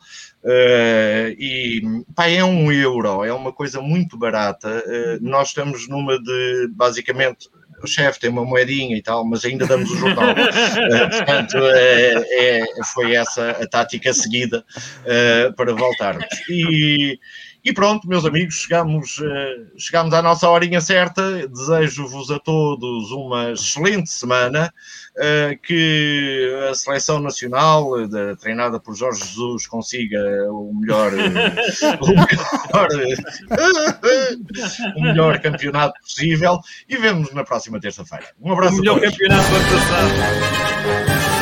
[1.39, 1.81] e
[2.13, 4.83] pá, é um euro, é uma coisa muito barata.
[5.21, 7.49] nós estamos numa de basicamente
[7.83, 10.31] o chefe tem uma moedinha e tal, mas ainda damos o jornal.
[10.31, 12.65] uh, portanto, é, é,
[12.95, 14.65] foi essa a tática seguida
[15.05, 16.27] uh, para voltarmos.
[16.49, 17.19] E,
[17.65, 21.47] e, pronto, meus amigos, chegamos, uh, chegamos à nossa horinha certa.
[21.49, 24.73] Desejo-vos a todos uma excelente semana.
[25.21, 27.91] Eh, que a seleção nacional,
[28.41, 31.11] treinada por Jorge Jesus, consiga o melhor,
[32.01, 32.89] o melhor,
[34.97, 38.27] o melhor campeonato possível e vemos na próxima terça-feira.
[38.41, 41.38] Um abraço o melhor campeonato ano passado.